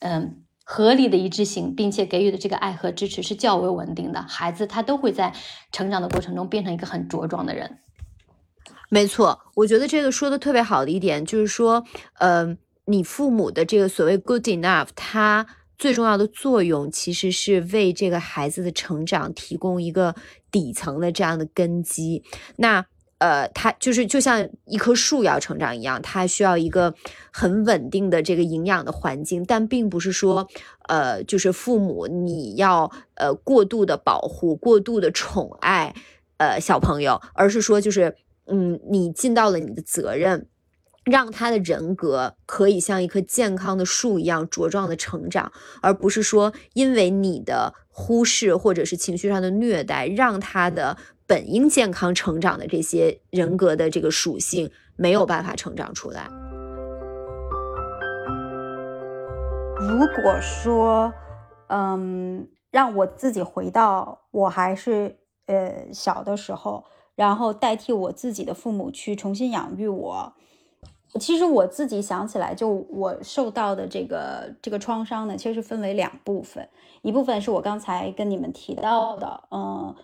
[0.00, 5.32] 嗯，合理的一致性，并且给予的这个爱和支持是较为稳定的，孩子他都会在
[5.72, 7.78] 成长的过程中变成一个很茁壮的人。
[8.88, 11.84] 没错，我觉得这个说的特别好的一点就是说，
[12.18, 12.58] 嗯。
[12.90, 15.46] 你父母的这个所谓 good enough，它
[15.78, 20.14] 最重要的作用其实是为这个孩子的成长提供一个
[20.50, 22.22] 底层的这样的根基。
[22.56, 22.84] 那
[23.18, 26.94] 呃，它就是就像一棵树要成长一样，它需要一个
[27.30, 29.44] 很稳定的这个营养的环境。
[29.44, 30.48] 但并不是说，
[30.88, 35.94] 呃，就是父母你要呃过度的保护、过度的宠爱
[36.38, 38.16] 呃小朋友，而是说就是
[38.46, 40.46] 嗯，你尽到了你的责任。
[41.04, 50.96] 让他的人格可以像一棵健康的树一样茁壮的成长，而不是说因为你的忽视或者是情绪上的虐待，让他的
[51.26, 56.28] 本应健康成长的这些人格的这个属性没有办法成长出来。
[59.80, 61.10] 如果说，
[61.68, 66.84] 嗯，让我自己回到我还是呃小的时候，
[67.14, 70.34] 然后代替我自己的父母去重新养育我。
[71.18, 76.68] 其实我自己想起来，就我受到的这个这个创伤呢，其实是分为两部分，
[77.02, 79.94] 一部分是我刚才跟你们提到的，嗯。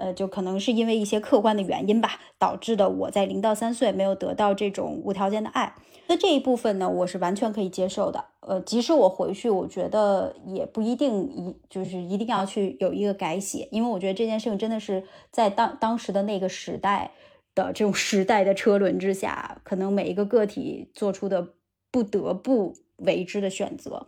[0.00, 5.74] 呃，就可能是因为一些客观的原因吧，导致的我在零到三岁没有得到这种无条件的爱。
[6.06, 8.24] 那这一部分呢，我是完全可以接受的。
[8.38, 15.02] 呃，即使我回去，我觉得也不一定一就是一定要去有一个改写，因为我觉得这件事情真的是
[15.32, 17.10] 在当当时的那个时代
[17.58, 21.54] 的这种时代的车轮之下，可能每一个个体做出的
[21.90, 24.06] 不得不为之的选择。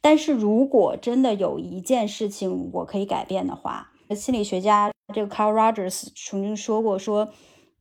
[0.00, 7.28] 但是如果真的有一件事情我可以改变的话，心理学家这个 Carl Rogers 曾经说过，说，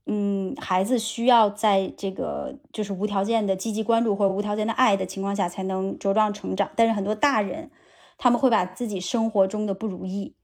[0.06, 6.70] 嗯，孩子需要在这个就是无条件的积极关注或者无条件的爱的情况下才能茁壮成长。
[6.76, 7.72] 但是很多大人，
[8.18, 10.36] 他们会把自己生活中的不如意，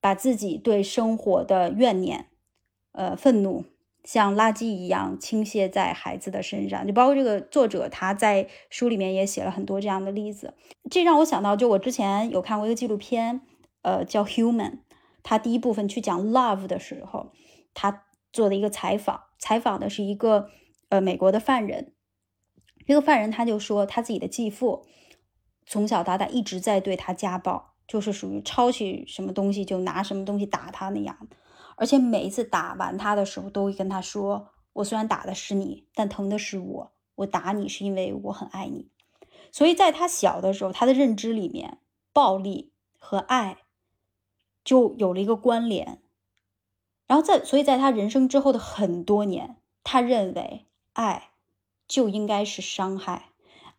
[0.00, 2.26] 把自己对生活的怨念、
[2.92, 3.64] 呃愤怒，
[4.06, 6.86] 像垃圾一样倾泻在孩子的身上。
[6.86, 10.54] 就包括这个作者他在书里面也写了很多这样的例子。
[10.90, 13.42] 这让我想到，就我之前有看过一个纪录片，
[13.82, 14.70] 呃，叫《Human》。
[15.22, 17.32] 他第一部分去讲 love 的时候，
[17.74, 20.50] 他做的一个采访，采访的是一个
[20.88, 21.92] 呃美国的犯人。
[22.86, 24.86] 这个犯人他就说，他自己的继父
[25.66, 31.36] 从小到大一直在对他家暴，就是属于抄起什么东西就拿什么东西打他那样的。
[31.76, 36.92] 而且每一次打完他的时候，都会跟他说：“我虽然打的是你，但疼的是我。
[37.14, 38.90] 我打你是因为我很爱你。”
[39.52, 41.78] 所以在他小的时候，他的认知里面，
[42.12, 43.58] 暴力和爱。
[44.64, 46.02] 就有了一个关联，
[47.06, 51.30] 然后在所以，在他人生之后的很多年，他认为爱
[51.86, 53.26] 就应该是伤害，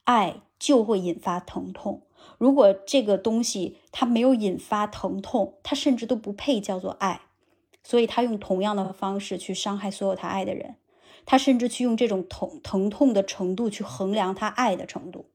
[0.05, 2.07] 爱就会引发疼痛。
[2.37, 7.19] 如果这个东西它没有引发疼痛，它甚至都不配叫做爱。
[7.87, 10.75] 所以他用同样的方式去伤害所有他爱的人。
[11.25, 15.29] 他甚至去用这种疼疼痛的程度去衡量他爱的程度。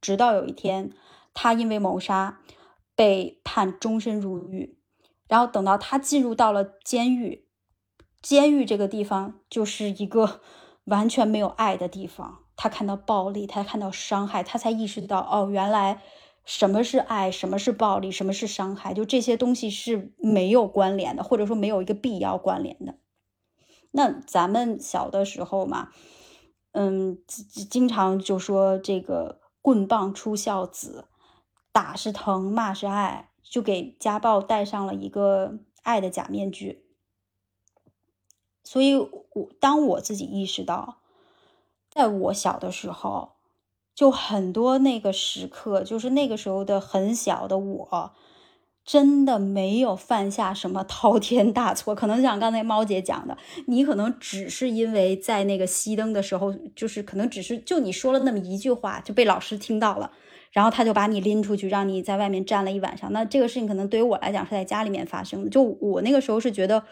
[0.00, 0.90] 直到有一天，
[1.32, 2.40] 他因为谋杀
[2.96, 4.78] 被判终身入狱，
[5.28, 7.46] 然后等到他进入到了监狱，
[8.20, 10.40] 监狱这个地方就是一个
[10.86, 12.38] 完全没有爱的地方。
[12.56, 16.02] 他看到暴力，他看到伤害，他才意识到哦，原来
[16.44, 22.98] 什么是爱，什么是暴力，什么是伤害，就这些东西是没有关联的，或者说没有一个必要关联的。
[23.92, 25.90] 那咱们小的时候嘛，
[26.72, 31.06] 嗯，经常就说这个棍棒出孝子，
[31.72, 36.84] 打是疼，骂是爱，就给家暴戴上了一个爱的假面具。
[38.64, 40.96] 所以，我当我自己意识到。
[41.92, 43.32] 在我小的时候，
[44.00, 48.12] 就很多那个时刻，就是那个时候的很小的我，
[48.82, 51.94] 真的没有犯下什么滔天大错。
[51.94, 53.36] 可能像刚才猫姐讲的，
[53.66, 60.10] 你可能只是因为在那个熄灯的时候，就是可能只是就你说了那么一句话，就被老师听到了，
[60.50, 63.12] 然后他就把你拎出去，让你在外面站了一晚上。
[63.12, 65.50] 那这个事情可能对于我来讲是在家里面发生的。
[65.50, 66.84] 就我那个时候是觉得。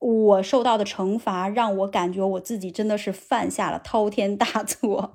[0.00, 5.12] 我受到的惩罚让我感觉我自己真的是犯下了滔天大错，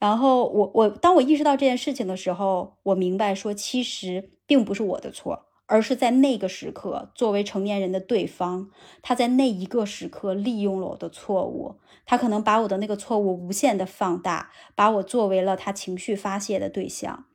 [0.00, 8.70] 然后我我当我意识到这件事情的时候，我明白说其实并不是我的错，而是在那个时刻，作为成年人的对方，
[9.02, 11.76] 他在那一个时刻利用了我的错误，
[12.06, 17.26] 他可能把我的那个错误无限的放大，把我作为了他情绪发泄的对象。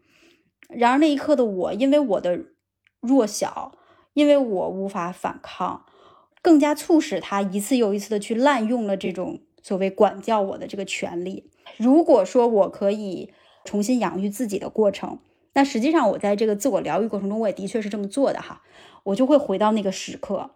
[0.68, 2.46] 然而那一刻的我，因为我的
[3.00, 3.74] 弱小，
[4.14, 5.86] 因为我无法反抗。
[6.42, 11.52] 更加促使他一次又一次的去滥用了这种所谓管教我的这个权利。
[11.78, 15.20] 如果说我可以重新养育自己的过程，
[15.54, 18.62] 那实际上我在这个自我疗愈过程中，我也的确是这么做的哈。
[19.04, 20.52] 我就会回到那个时刻，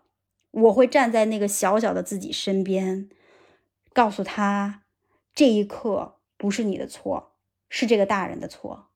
[0.52, 3.10] 我会站在那个小小的自己身边，
[3.94, 4.84] 告诉他，
[5.34, 7.32] 这一刻不是你的错，
[7.70, 8.88] 是这个大人的错。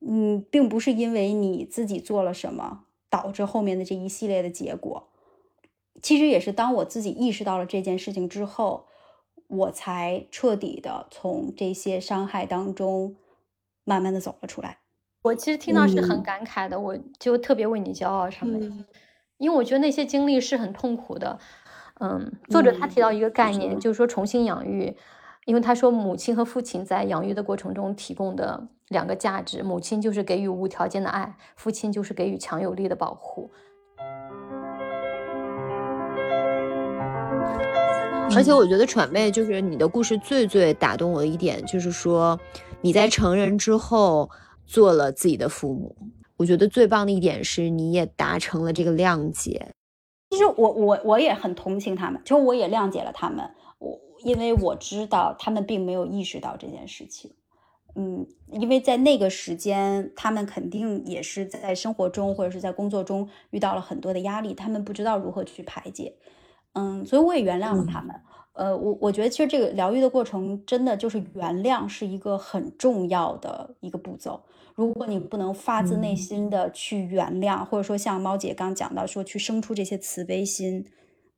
[0.00, 5.08] 嗯，并不是因为你自己做了什么导致后面的这一系列的结果。
[6.00, 8.86] 其实也是当我自己意识到了这件事情之后，
[9.48, 13.16] 我才彻底的从这些伤害当中
[13.84, 14.78] 慢慢的走了出来。
[15.22, 18.84] 我其实听到是很感慨的，我就特别为你骄傲上面，
[19.38, 21.38] 因为我觉得那些经历是很痛苦的。
[21.98, 24.96] 嗯，作者他提到一个概念，就是说重新养育，
[25.46, 33.50] 因为他说母亲和父亲在养育的过程中提供的两个价值，母亲就是给予无条件的爱，父亲就是给予强有力的保护。
[38.34, 42.38] 而且我觉得喘妹就是你的故事最最打动我的一点，就是说
[42.82, 44.28] 你在成人之后
[44.66, 45.96] 做了自己的父母。
[46.36, 49.68] 我觉得最棒的一点是你也达成了这个谅解。
[50.30, 53.48] 其实我我我也很同情他们，其实我也谅解了他们。
[53.78, 57.32] 我因为我知道他们并没有意识到这件事情。
[57.94, 66.12] 嗯，因为在那个时间，他们肯定也是在生活中或者是在工作中遇到了很多的压力，他们不知道如何去排解。
[66.76, 68.14] 嗯，所以我也原谅了他们。
[68.52, 74.40] 呃，我我觉得其实这个疗愈的过程，真的就是原谅是一个很重要的一个步骤。
[74.74, 80.86] 如果你不能发自内心的去原谅，或者说像猫姐刚讲到说去生出这些慈悲心，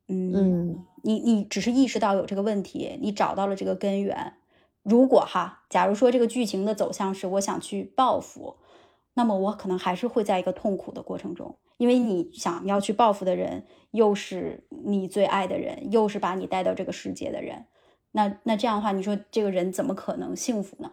[0.09, 4.35] 嗯，你你只是意识到有这个问题，你找到了这个根源。
[4.83, 8.57] 如果哈，假如说这个剧情的走向是我想去报复，
[9.15, 11.57] 那么我可能还是会在一个痛苦的过程中。
[11.79, 17.65] 因为你想要去报复的人，又是你最爱的人，又是把你带到这个世界的人，
[18.13, 20.91] 那那这样的话，你说这个人怎么可能幸福呢？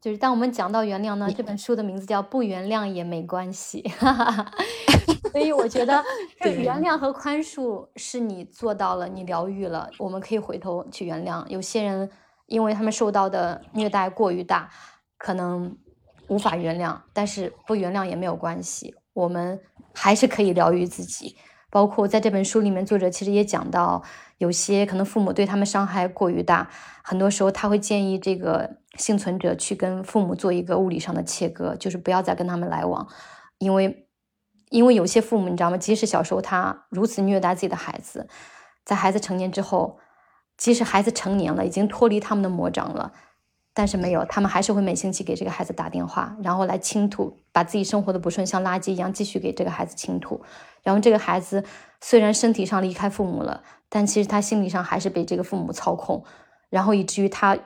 [0.00, 3.82] 就是当我们讲到原谅呢，这本书的名字叫《不原谅也没关系》，
[5.30, 6.02] 所以我觉得
[6.42, 11.46] 原谅和宽恕是你做到了，你疗愈了，我们可以回头去原谅。
[11.46, 12.10] 有些人
[12.46, 14.68] 因为他们受到的虐待过于大，
[15.18, 15.76] 可能
[16.26, 19.60] 无法原谅，但是不原谅也没有关系，我们。
[19.94, 21.36] 还是可以疗愈自己，
[21.70, 24.02] 包括在这本书里面，作者其实也讲到，
[24.38, 26.68] 有些可能父母对他们伤害过于大，
[27.02, 33.06] 很多时候他会建议这个幸存者去跟父母做一个物理上的切割，就是不要再跟他们来往，
[33.58, 34.06] 因为，
[34.70, 35.76] 因为有些父母你知道吗？
[35.76, 38.28] 即使小时候他如此虐待自己的孩子，
[38.84, 39.98] 在孩子成年之后，
[40.56, 43.12] 即使孩子成年了，已经脱离他们的魔掌了。
[43.74, 50.42] 但是没有，他们还是会每星期给这个孩子打电话，然后来倾吐，把自己生活的不顺像垃圾一样继续给这个孩子倾吐。
[50.82, 51.64] 然后这个孩子
[52.00, 56.24] 虽然身体上离开父母了，但其实他心理上还是被这个父母操控，
[56.68, 57.56] 然后以至于他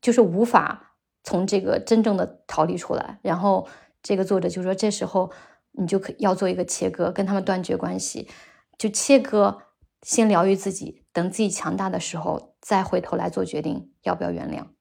[0.00, 3.18] 就是无法从这个真正的逃离出来。
[3.22, 3.68] 然后
[4.02, 5.30] 这个作者就说，这时候
[5.72, 8.28] 你就可要做一个切割，跟他们断绝关系，
[8.76, 9.58] 就切割，
[10.02, 14.73] 先疗愈自己，等自己强大的时候，再回头来做决定要不要原谅。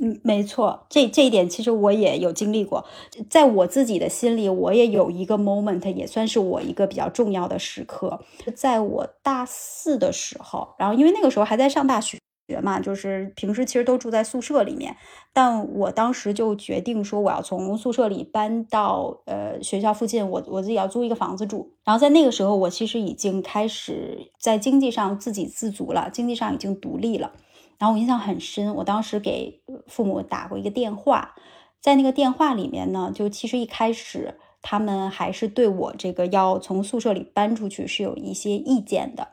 [0.00, 2.84] 嗯，没错，这这一点其实我也有经历过，
[3.28, 8.20] 在我自己的心里，我也有一个 moment，也算是我一个比较重要的时刻，
[8.54, 12.16] 在我大四的时候，然后因为那个时候还在上大学
[12.62, 14.96] 嘛，就是平时其实都住在宿舍里面，
[15.32, 27.32] 但我当时就决定说我要从宿舍里搬到呃学校附近，我我自己要租一个房子住，然后在那个时候，我其实已经开始在经济上自给自足了，经济上已经独立了。
[27.78, 31.34] 然后我印象很深，我当时给父母打过一个电话，
[31.80, 39.28] 在那个电话里面呢，就其实一开始他们还是对我这个要从宿舍里搬出去是有一些意见的。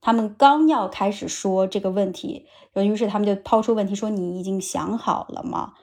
[0.00, 5.74] 他们刚要开始说这个问题，于是他们就抛出问题说：“你已经想好了吗？”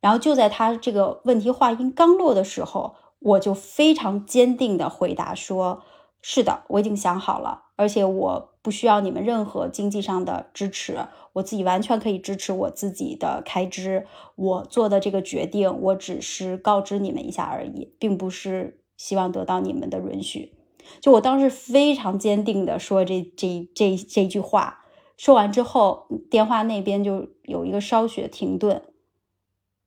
[0.00, 5.82] 然后就在他这个问题话音刚落的时候，我就非常坚定的回答说
[6.22, 10.98] ：“是的，我已经想好了，而且我不需要你们任何经济上的支持。”
[11.34, 14.06] 我自己完全可以支持我自己的开支，
[14.36, 20.52] 我做的这个决定，我只是告知你们一下而已，并不是希望得到你们的允许。
[21.00, 24.84] 就我当时非常坚定的说这这这这句话，
[25.16, 28.82] 说完之后，电话那边就有一个稍许停顿，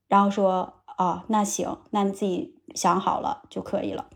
[0.07, 4.07] 然后说啊，那行，那你自己想好了就可以了。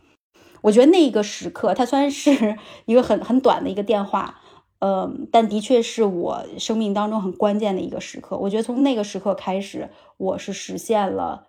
[0.62, 4.41] 我觉得那一个时刻，它虽然是 一个很很短的一个电话。
[4.82, 8.38] 嗯，但的确是我生命当中很关键的一个时刻。
[8.38, 11.47] 我觉得从那个时刻开始，我是实现了，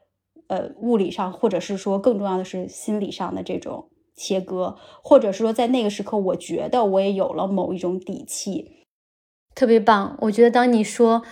[0.49, 8.85] 呃，物理上或者是说更重要的是心理上的这种切割，或者是说在那个时刻，我觉得我也有了某一种底气，
[9.55, 10.19] 特别棒。
[10.23, 11.23] 我觉得当你说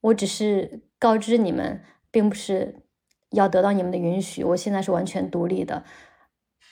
[0.00, 2.82] 我只是告知你们，并不是
[3.30, 5.84] 要得到你们的允许，我现在是完全独立的。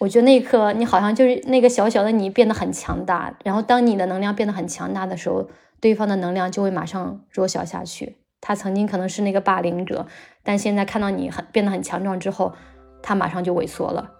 [0.00, 5.48] 我觉得那一刻，你好像就是那个小小的你变得很强大，然后当你的能量变得很强大的时候，
[5.80, 8.16] 对方的能量就会马上弱小下去。
[8.40, 10.06] 他曾经可能是那个霸凌者，
[10.42, 12.52] 但现在看到你很变得很强壮之后，
[13.02, 14.10] 他马上就萎缩了。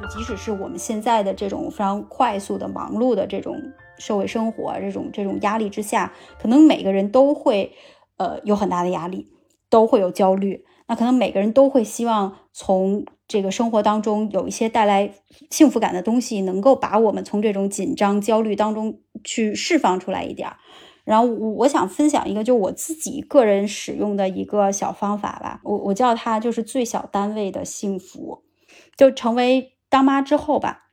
[0.00, 3.60] 就即使是我们现在的这种非常快速的忙碌的这种
[3.98, 7.72] 社会生活，这种这种压力之下，可能每个人都会
[8.16, 9.28] 呃有很大的压力，
[9.68, 10.64] 都会有焦虑。
[10.86, 15.10] 那可能每个人都会希望从这个生活当中有一些带来
[15.50, 20.58] 幸福感的东西，能够把我们从这种紧张、焦虑当中去释放出来一点儿。
[21.04, 25.60] 然后我想分享一个，就我自己个人使用的一个小方法吧。
[25.64, 28.42] 我我叫它就是最小单位的幸福。
[28.96, 30.90] 就成为当妈之后吧，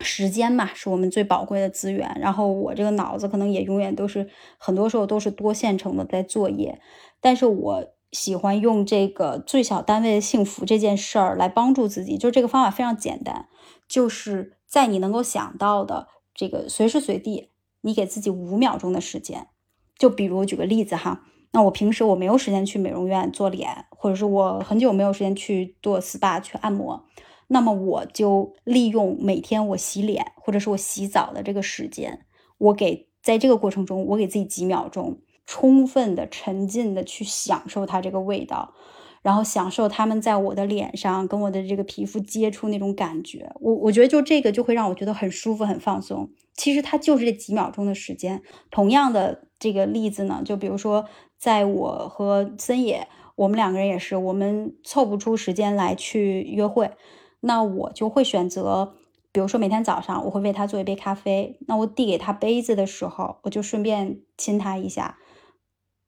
[0.00, 2.16] 时间嘛是我们最宝贵的资源。
[2.20, 4.28] 然后我这个脑子可能也永远都是
[4.58, 6.80] 很多时候都是多线程的在作业，
[7.20, 7.92] 但是我。
[8.12, 13.48] 喜欢用这个最小单位的幸福这件事儿来帮助自己，就这个方法非常简单，
[13.88, 17.50] 就是在你能够想到的这个随时随地，
[17.82, 19.48] 你给自己五秒钟的时间。
[19.96, 27.04] 就比如举个例子哈，那我平时我没有时间去美容院做脸，或者是我很久没有时间去做 SPA 去按摩，
[27.48, 32.26] 那么我就利用每天我洗脸或者是我洗澡的这个时间，
[32.58, 35.20] 我给在这个过程中，我给自己几秒钟。
[35.52, 38.72] 充分的、沉浸的去享受它这个味道，
[39.20, 43.50] 然后享受他们在我的脸上跟我的这个皮肤接触那种感觉。
[43.60, 46.30] 我我觉得就这个就会让我觉得很舒服、很放松。
[46.54, 48.40] 其实它就是这几秒钟的时间。
[48.70, 56.92] 同样的这个例子呢，就比如说在我和森野，我们两个人也是，我们凑不出时间来去约会，
[57.40, 58.94] 那我就会选择，
[59.32, 65.18] 比如说每天早上我会为他做一杯咖啡，那我递给他杯子的时候，我就顺便亲他一下。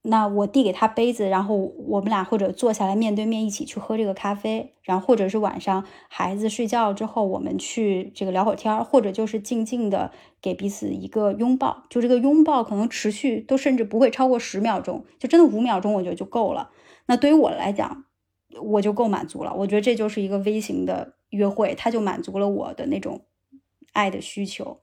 [0.05, 10.11] 那我递给他杯子，然后我们俩或者坐下来面对面一起去喝这个咖啡，然后或者是晚上孩子睡觉之后，我们去这个聊会儿天儿，或者就是静静的
[10.41, 16.71] 给彼此一个拥抱，就这个拥抱可能持续都甚至不会超过十秒钟，就真的五秒钟我觉得就够了。
[17.07, 18.05] 那对于我来讲，
[18.61, 19.55] 我就够满足了。
[19.55, 23.25] 我觉得这就是一个微型的约会，它就满足了我的那种
[23.93, 24.81] 爱的需求。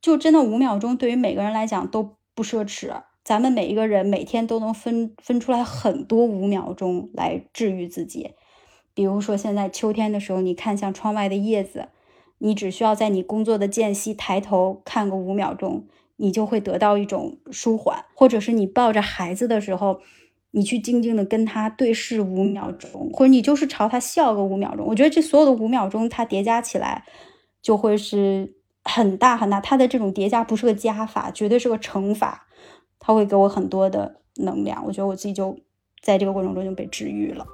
[0.00, 3.04] 就真的五秒钟对于每个人来讲都不奢侈。
[3.24, 8.32] 咱们每一个人每天都能分分出来很多五秒钟来治愈自己，
[8.94, 11.88] 比如说现在秋天的时候，你看向窗外的叶子，
[12.38, 15.86] 你只需要在你工作的间隙抬头看个五秒钟，
[16.16, 20.00] 你就会得到一种舒缓；或者是你抱着孩子的时候，
[20.50, 24.84] 你去静静的跟他对视五秒钟，或者你就是朝他笑个五秒钟。
[24.86, 27.04] 我觉得这所有的五秒钟，它叠加起来
[27.62, 29.60] 就会是很大很大。
[29.60, 32.48] 它的这种叠加不是个加法，绝对是个乘法。
[33.04, 35.58] 他会给我很多的能量，我觉得我自己就
[36.00, 37.44] 在这个过程中就被治愈了。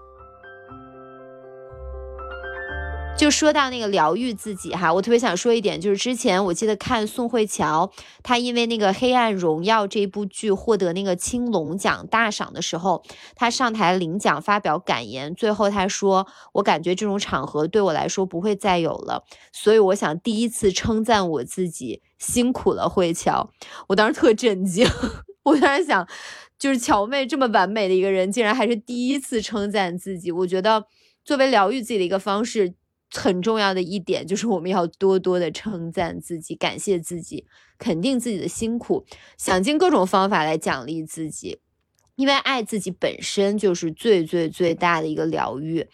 [3.16, 7.91] 就说到那个疗愈自己哈，我特别想说一点，就是之前我记得看宋慧乔，
[8.23, 13.03] 她因为那个《黑暗荣耀》这部剧获得那个青龙奖大赏的时候，
[13.35, 23.51] 她上台领奖发表感言，最后她说：“我感觉这种场合对我来说不会再有了，所以我想第一次称赞我自己，辛苦了，慧乔。”
[23.89, 24.87] 我当时特震惊，
[25.49, 26.07] 我当时想，
[26.59, 30.31] 就是乔妹这么完美的一个人，竟然还是第一次称赞自己。
[30.31, 30.87] 我觉得
[31.25, 32.75] 作为疗愈自己的一个方式。
[33.11, 37.47] 很重要的一点就是，我们要多多的称赞自己，感谢自己，
[37.79, 39.07] 肯定自己的辛苦，
[39.39, 41.59] 想尽各种方法来奖励自己，
[42.16, 45.89] 因为爱自己本身就是最最最大的一个疗愈。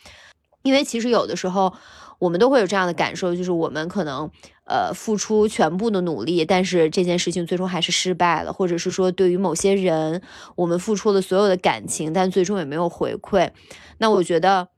[0.64, 1.72] 因为其实有的时候，
[2.18, 4.28] 我们都会有这样的感受，就是我们可能
[4.64, 10.20] 呃付出全部的努力，但是这件事情最终还是失败了，或者是说对于某些人，
[10.56, 13.50] 我们付出了所有的感情，但最终也没有回馈。
[13.98, 14.68] 那我觉得。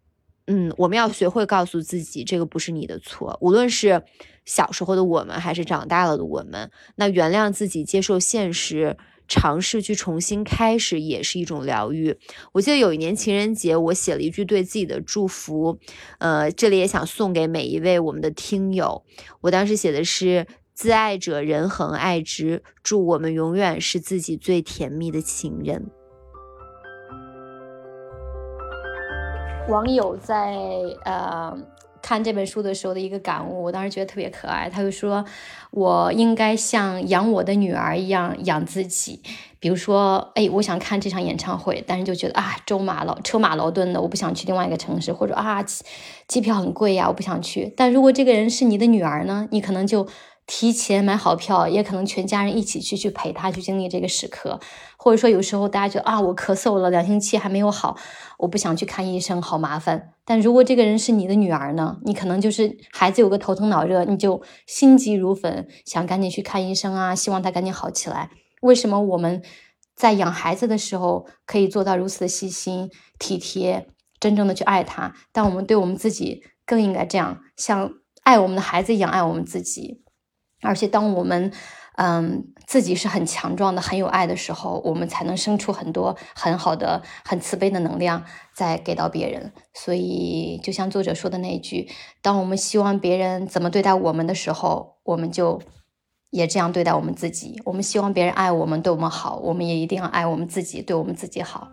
[0.48, 3.36] 嗯，我们要学会告诉自己，这个不是你的错。
[3.40, 4.04] 无论是
[4.44, 8.96] 小时候的我们，还是长大了的我们，那原谅自己，接受现实，
[9.28, 12.16] 尝试去重新开始，也是一种疗愈。
[12.52, 15.78] 我记得有一年情人节，我写了一句对自己的祝福，
[16.18, 19.04] 呃，这里也想送给每一位我们的听友。
[19.40, 25.90] 我当时写的是：自爱者人恒爱之，祝我们永远是自己最甜蜜的情人。
[29.68, 30.54] 网友在
[31.04, 31.52] 呃
[32.06, 34.70] 看这本书的时候的一个感悟，我当时觉得特别可爱。
[34.70, 35.24] 他就说
[35.72, 39.20] ：“我应该像养我的女儿一样养自己。
[39.58, 45.60] 比如说，哎，我想看这场演唱会，但是就觉得啊，舟马劳车马劳顿的，我不想去另外一个城市，或者啊，
[46.28, 47.74] 机票很贵呀，我不想去。
[47.76, 50.06] 但如果这个人是你的女儿呢，你可能就。”
[50.46, 54.60] 提前买好票，也可能全家人一起去，去陪他去经历这个时刻。
[54.96, 57.96] 或者说，有时候大家觉得啊，我咳嗽了两星期还没有好，
[58.38, 60.12] 我不想去看医生，好麻烦。
[60.24, 61.98] 但如果这个人是你的女儿呢？
[62.04, 68.30] 你可能就是孩子有个头疼脑热，你就心急如焚，想赶紧去看医生啊，希望他赶紧好起来。
[68.62, 69.42] 为什么我们
[69.94, 75.14] 在养孩子的时候可以做到如此的细心体贴，真正的去爱他？
[75.32, 77.92] 但我们对我们自己更应该这样，像
[78.22, 80.02] 爱我们的孩子一样爱我们自己。
[80.62, 81.52] 而且，当我们，
[81.96, 88.24] 嗯，自己是很强壮的、很有爱的时候，我们才能生出很多很好的、很慈悲的能量，
[88.54, 89.52] 再给到别人。
[89.74, 91.88] 所以，就像作者说的那一句
[92.22, 95.60] ：“当我们希望别人怎么对待我们的时候，我们就
[96.30, 97.60] 也这样对待我们自己。
[97.64, 101.68] 我们希望别人爱我们、对我们好，我们也一定要爱我们自己，对我们自己好。”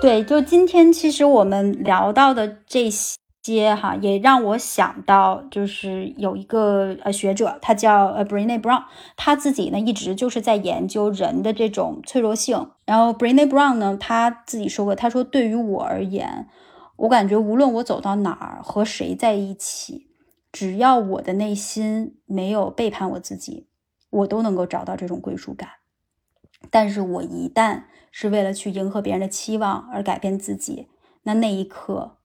[0.00, 3.16] 对，就今天其实我们聊到的这些
[3.52, 3.74] 接。
[3.74, 8.84] 哈也让我想到，就是有一个呃学者，他叫呃 Brené Brown，
[9.16, 12.70] 他自己呢一直就是在研究人的这种脆弱性。
[12.84, 16.48] 然后 Brené Brown 呢，他自己说过，他说对于我而言，
[16.96, 20.08] 我感觉无论我走到哪儿和谁在一起，
[20.52, 23.68] 只要我的内心没有背叛我自己，
[24.10, 25.68] 我都能够找到这种归属感。
[26.70, 30.88] 但是我一旦是为了去迎合别人的期望而改变自己，
[31.22, 32.17] 那那一刻。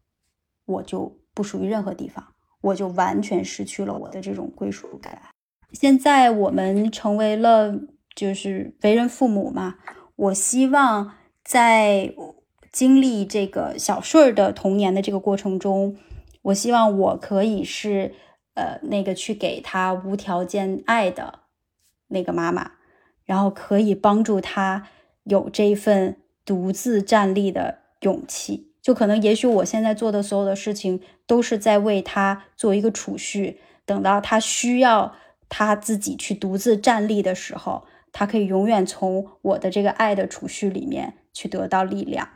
[0.66, 2.26] 我就不属于任何地方，
[2.62, 5.22] 我就完全失去了我的这种归属感。
[5.72, 7.74] 现在我们成为了
[8.16, 9.76] 就是为人父母嘛，
[10.16, 12.14] 我希望在
[12.72, 15.98] 经历这个小顺儿的童年的这个过程中，
[16.44, 18.14] 我希望我可以是
[18.54, 21.40] 呃那个去给他无条件爱的
[22.08, 22.74] 那个妈妈，
[23.26, 24.88] 然后可以帮助他
[25.24, 28.73] 有这份独自站立的勇气。
[28.84, 35.16] 就可能，也许我现在做的所有的事情，都是在为他做一个储蓄，等到他需要
[35.48, 42.28] 他自己去独自站立的时候，他可以永远从我的这个爱的储蓄里面去得到力量。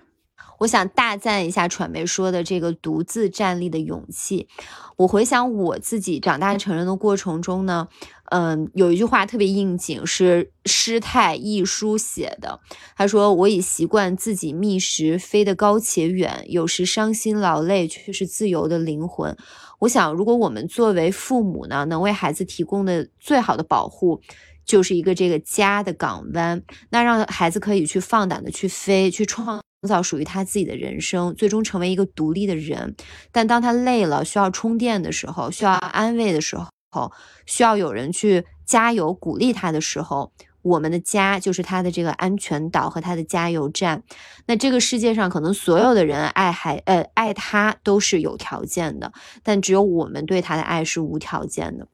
[0.59, 4.47] 我想大赞一下传媒说的这个独自站立的勇气。
[4.95, 7.87] 我回想我自己长大成人的过程中呢，
[8.31, 12.59] 嗯，有一句话特别应景，是师太一书写的。
[12.95, 19.37] 他说：“我已习惯自己觅食，飞得高且远，有时伤心劳累，却是自由的灵魂。”
[19.79, 24.19] 我想，如果我们作为父母呢，能为孩子提供的最好的保护，
[24.65, 29.61] 就是一个这个家的港湾，那让孩子可以去放胆的去飞，去创。
[29.81, 32.95] 创造属于他自己的人生，最终成为一个独立的人。
[33.31, 37.11] 但当他累了，需要充电的时候，需要安慰的时候，
[37.45, 40.31] 需要有人去加油鼓励他的时候，
[40.63, 44.01] 我们的家就是他的这个安全岛和他的加油站。
[44.47, 49.13] 那这个世界上可能所有的人爱还呃爱他都是有条件的，
[49.43, 51.87] 但只有我们对他的爱是无条件的。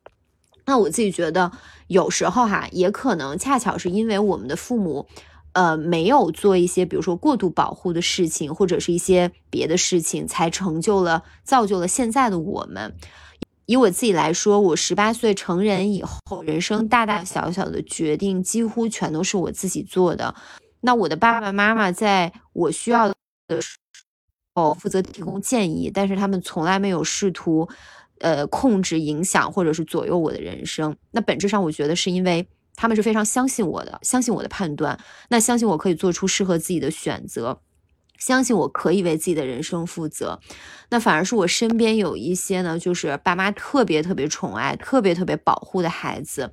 [0.65, 1.51] 那我自己觉得，
[1.88, 5.05] 有时候哈，也可能恰巧是因为我们的父母。
[5.53, 12.95] 呃，没有做一些比如说过度保护的事情，或者是一些别的事情，才成就了造就了现在的我们。
[13.65, 20.35] 以我自己来说，我十八岁成人以后，人生大大小小的决定几乎全都是我自己做的。
[20.81, 23.07] 那我的爸爸妈妈在我需要
[23.47, 23.77] 的时
[24.53, 27.69] 候负责提供建议，但是他们从来没有试图，
[28.19, 30.93] 呃，控制、影响或者是左右我的人生。
[31.11, 32.45] 那本质上，我觉得是因为
[32.76, 37.62] 他们是非常相信我的，相信我的判断，那相信我可以做出适合自己的选择。
[38.20, 40.40] 相信我可以为自己的人生负责，
[40.90, 46.50] 那反而是我身边有一些呢，就是爸妈特别特别宠爱、特别特别保护的孩子，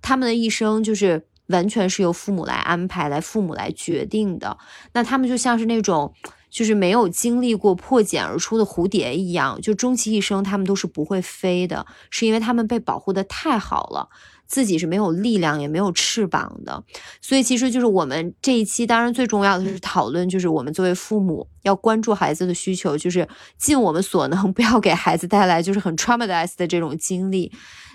[0.00, 4.56] 他们的一生就是完全是由父母来安排、来父母来决定的。
[4.92, 6.14] 那他们就像是那种
[6.48, 14.08] 就是没有经历过破茧而出的蝴蝶一样，就终其一生他们都是不会飞的，是因为他们被保护的太好了。
[14.50, 16.82] 自己是没有力量也没有翅膀的，
[17.22, 27.52] 所以其实就是我们这一期，当然最重要的是讨论，就是我们作为父母要关注孩子的需求，就是尽我们所能 不要给孩子带来就是很 traumatized 的这种经历。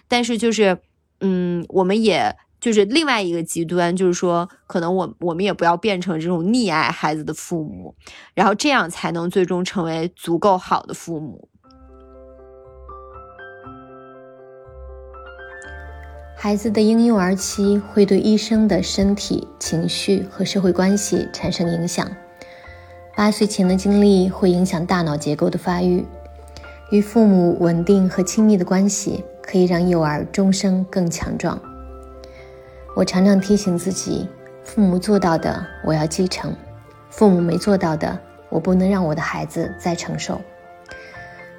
[0.07, 0.77] 但是就是，
[1.19, 7.93] 嗯，我们也就是另外一个极端，就是说，可能我我们也不要变成这种溺爱孩子的父母，
[8.33, 11.49] 然后这样才能最终成为足够好的父母。
[16.37, 22.07] 孩子的婴幼儿期会对一生的身体、情绪和社会关系产生影响。
[23.15, 26.05] 八岁前的经历会影响大脑结构的发育。
[26.91, 31.59] 与父母稳定和亲密的关系可以让幼儿终生更强壮。
[32.95, 34.27] 我常常提醒自己：
[34.63, 36.51] 父母做到的，我要继承；
[37.09, 40.39] 父母没做到的，我不能让我的孩子再承受。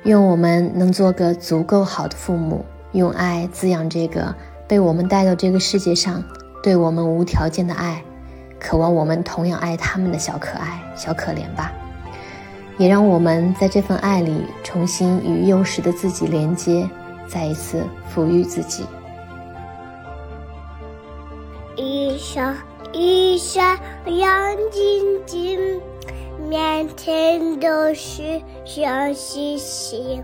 [0.04, 4.32] 愿我们能做个足够好的父母，用爱滋养这个。
[4.68, 6.22] 被我们带到这个世界上，
[6.62, 8.02] 对我们无条件的爱，
[8.58, 11.72] 渴望我们同样爱他们的小可爱、小可怜吧。
[12.78, 16.88] 也让我们在这份爱里重新与幼时的自己连接，
[17.26, 17.82] 再一次
[18.14, 18.84] 抚育自己。
[21.76, 22.56] 一闪
[22.92, 25.80] 一闪亮晶晶，
[26.50, 30.22] 满天都是小星星。